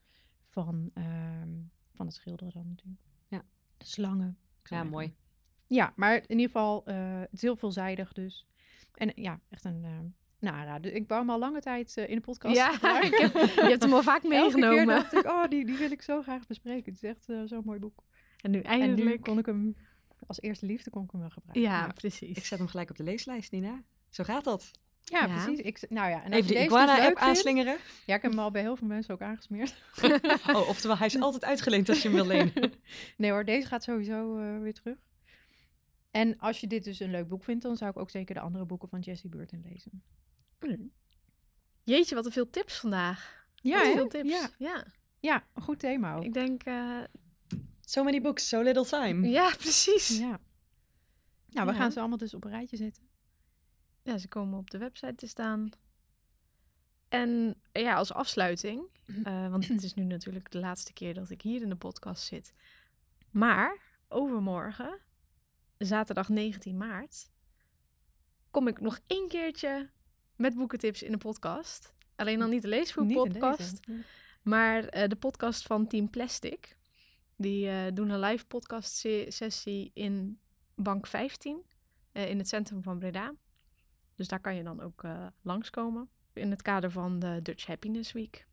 [0.47, 1.51] van, ehm,
[1.93, 3.01] van het schilderen dan natuurlijk.
[3.83, 4.37] Slangen.
[4.63, 5.13] Ja, mooi.
[5.67, 8.47] Ja, maar in ieder geval, eh, het is heel veelzijdig dus.
[8.93, 9.91] En ja, echt een, eh
[10.39, 10.93] een aanrader.
[10.93, 12.71] Ik wou hem al lange tijd eh, in de podcast Ja,
[13.01, 14.85] ik heb, je hebt hem al vaak Elke keer meegenomen.
[14.95, 16.93] dacht ik, oh, die, die wil ik zo graag bespreken.
[16.93, 18.03] Het is echt eh, zo'n mooi boek.
[18.41, 19.21] En nu En nu eindelijk.
[19.21, 19.75] kon ik hem,
[20.27, 21.61] als eerste liefde kon ik hem wel gebruiken.
[21.61, 21.91] Ja, ja.
[21.91, 22.37] precies.
[22.37, 23.83] Ik zet hem gelijk op de leeslijst, Nina.
[24.09, 24.71] Zo gaat dat.
[25.03, 25.43] Ja, Ja.
[25.43, 25.59] precies.
[25.65, 27.77] Ik, nou ja, en Even de deze dus Iguana-app leuk vindt- aanslingeren.
[28.05, 29.75] Ja, ik heb hem al bij heel veel mensen ook aangesmeerd.
[30.55, 32.73] Oh, oftewel, hij is altijd uitgeleend als je hem wil lenen.
[33.17, 34.97] Nee hoor, deze gaat sowieso eh, weer terug.
[36.11, 38.41] En als je dit dus een leuk boek vindt, dan zou ik ook zeker de
[38.41, 40.03] andere boeken van Jessie Burton lezen.
[41.83, 43.45] Jeetje, wat een veel tips vandaag.
[43.55, 44.29] Ja, veel tips.
[44.29, 44.85] Ja, ja.
[45.19, 46.23] ja, een goed thema ook.
[46.23, 46.97] Ik denk, eh,
[47.85, 49.29] So many books, so little time.
[49.29, 50.17] ja, precies.
[50.17, 50.25] Ja.
[50.27, 50.39] Ja.
[51.49, 51.79] Nou, we Ja.
[51.79, 53.03] gaan ze allemaal dus op een rijtje zetten.
[54.03, 55.69] Ze komen op de website te staan.
[57.09, 58.83] En ja, als afsluiting,
[59.23, 62.23] eh, want het is nu natuurlijk de laatste keer dat ik hier in de podcast
[62.23, 62.53] zit.
[63.31, 63.77] Maar
[64.07, 64.99] overmorgen,
[65.77, 67.29] zaterdag 19 maart,
[68.51, 69.89] kom ik nog één keertje
[70.35, 71.93] met boekentips in de podcast.
[72.15, 74.03] Alleen dan niet de leesvoer Niet in podcast, deze.
[74.41, 76.77] Maar eh, de podcast van Team Plastic,
[77.35, 80.39] die eh, doen een live podcast se- sessie in
[80.75, 81.63] Bank 15
[82.11, 83.33] eh, in het centrum van Breda.
[84.15, 88.11] Dus daar kan je dan ook eh langskomen in het kader van de Dutch Happiness
[88.11, 88.47] Week.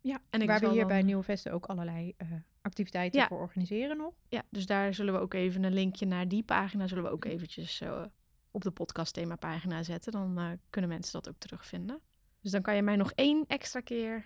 [0.00, 2.28] Ja, En ik waar we hier dan- bij Nieuwe Vesten ook allerlei eh,
[2.62, 3.26] activiteiten Ja.
[3.26, 4.14] voor organiseren nog.
[4.28, 7.24] Ja, dus daar zullen we ook even een linkje naar die pagina zullen we ook
[7.24, 8.04] eventjes eh,
[8.50, 10.12] op de podcast thema pagina zetten.
[10.12, 12.00] Dan kunnen mensen dat ook terugvinden.
[12.40, 14.24] Dus dan kan je mij nog één extra keer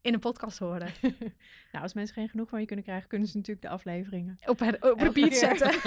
[0.00, 0.92] in een podcast horen.
[1.72, 4.60] nou, als mensen geen genoeg van je kunnen krijgen, kunnen ze natuurlijk de afleveringen Op,
[4.80, 5.72] op repeat zetten.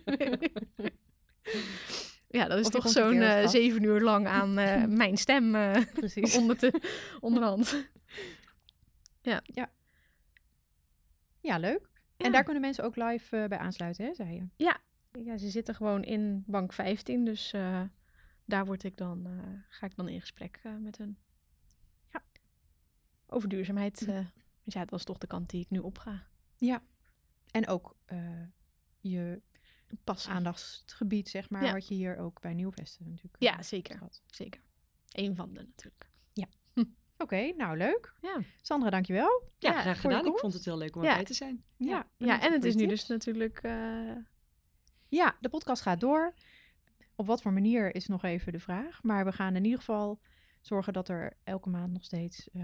[2.32, 5.84] Ja, dat is Of toch zo'n eh, zeven uur lang aan eh, mijn stem eh,
[5.92, 6.36] Precies.
[6.36, 6.80] onder de,
[7.20, 7.88] onderhand.
[9.22, 9.42] Ja,
[11.58, 11.90] leuk.
[12.16, 12.26] Ja.
[12.26, 14.48] En daar kunnen mensen ook live bij aansluiten, hè, zei je?
[15.24, 17.54] Ja, ze zitten gewoon in bank 15, dus
[18.44, 19.28] daar word ik dan,
[19.68, 21.18] ga ik dan in gesprek met hun.
[22.12, 22.22] Ja.
[23.26, 24.06] Over duurzaamheid.
[24.64, 26.26] dus ja, dat is toch de kant die ik nu opga.
[26.56, 26.82] Ja.
[27.50, 27.96] En ook
[29.00, 29.42] je
[30.04, 31.72] Pas aandachtsgebied, zeg maar, Ja.
[31.72, 33.98] wat je hier ook bij Nieuwvesten natuurlijk Ja, eh, zeker.
[33.98, 34.22] had.
[34.26, 34.60] Zeker.
[35.12, 36.08] Eén van de natuurlijk.
[37.18, 38.14] Oké, nou leuk.
[38.20, 38.40] Ja.
[38.62, 39.42] Sandra, dankjewel.
[39.58, 40.18] Ja, Ja, graag voor je gedaan.
[40.18, 40.40] Ik komst.
[40.40, 41.08] vond het heel leuk om Ja.
[41.08, 41.64] erbij te zijn.
[41.76, 43.58] Ja, bedankt en het is nu dus natuurlijk...
[43.62, 44.16] eh,
[45.08, 46.34] Ja, de podcast gaat door.
[47.14, 49.02] Op wat voor manier is nog even de vraag.
[49.02, 50.20] Maar we gaan in ieder geval
[50.60, 52.62] zorgen dat er elke maand nog steeds eh,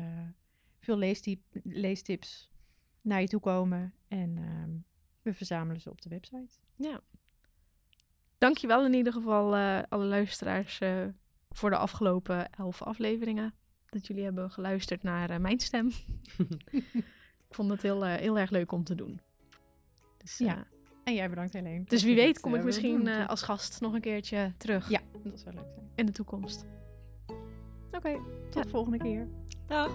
[0.81, 2.51] veel leestip, leestips
[3.01, 3.95] naar je toe komen.
[4.09, 4.71] En ehm,
[5.27, 6.55] we verzamelen ze op de website.
[6.77, 7.01] Ja.
[8.39, 11.05] Dankjewel in ieder geval eh, alle luisteraars eh,
[11.51, 13.55] voor de afgelopen elf afleveringen.
[13.87, 15.87] Dat jullie hebben geluisterd naar eh, mijn stem.
[17.49, 19.21] Ik vond het heel, heel erg leuk om te doen.
[20.19, 20.67] Dus, Ja,
[21.05, 21.85] En jij bedankt Helene.
[21.85, 25.55] dus wie weet kom ik misschien als gast nog een keertje terug Ja, dat zou
[25.55, 25.91] leuk zijn.
[25.95, 26.65] in de toekomst.
[27.91, 28.13] Oké,
[28.45, 28.63] tot Ja.
[28.63, 29.29] de volgende keer.
[29.67, 29.91] Dag.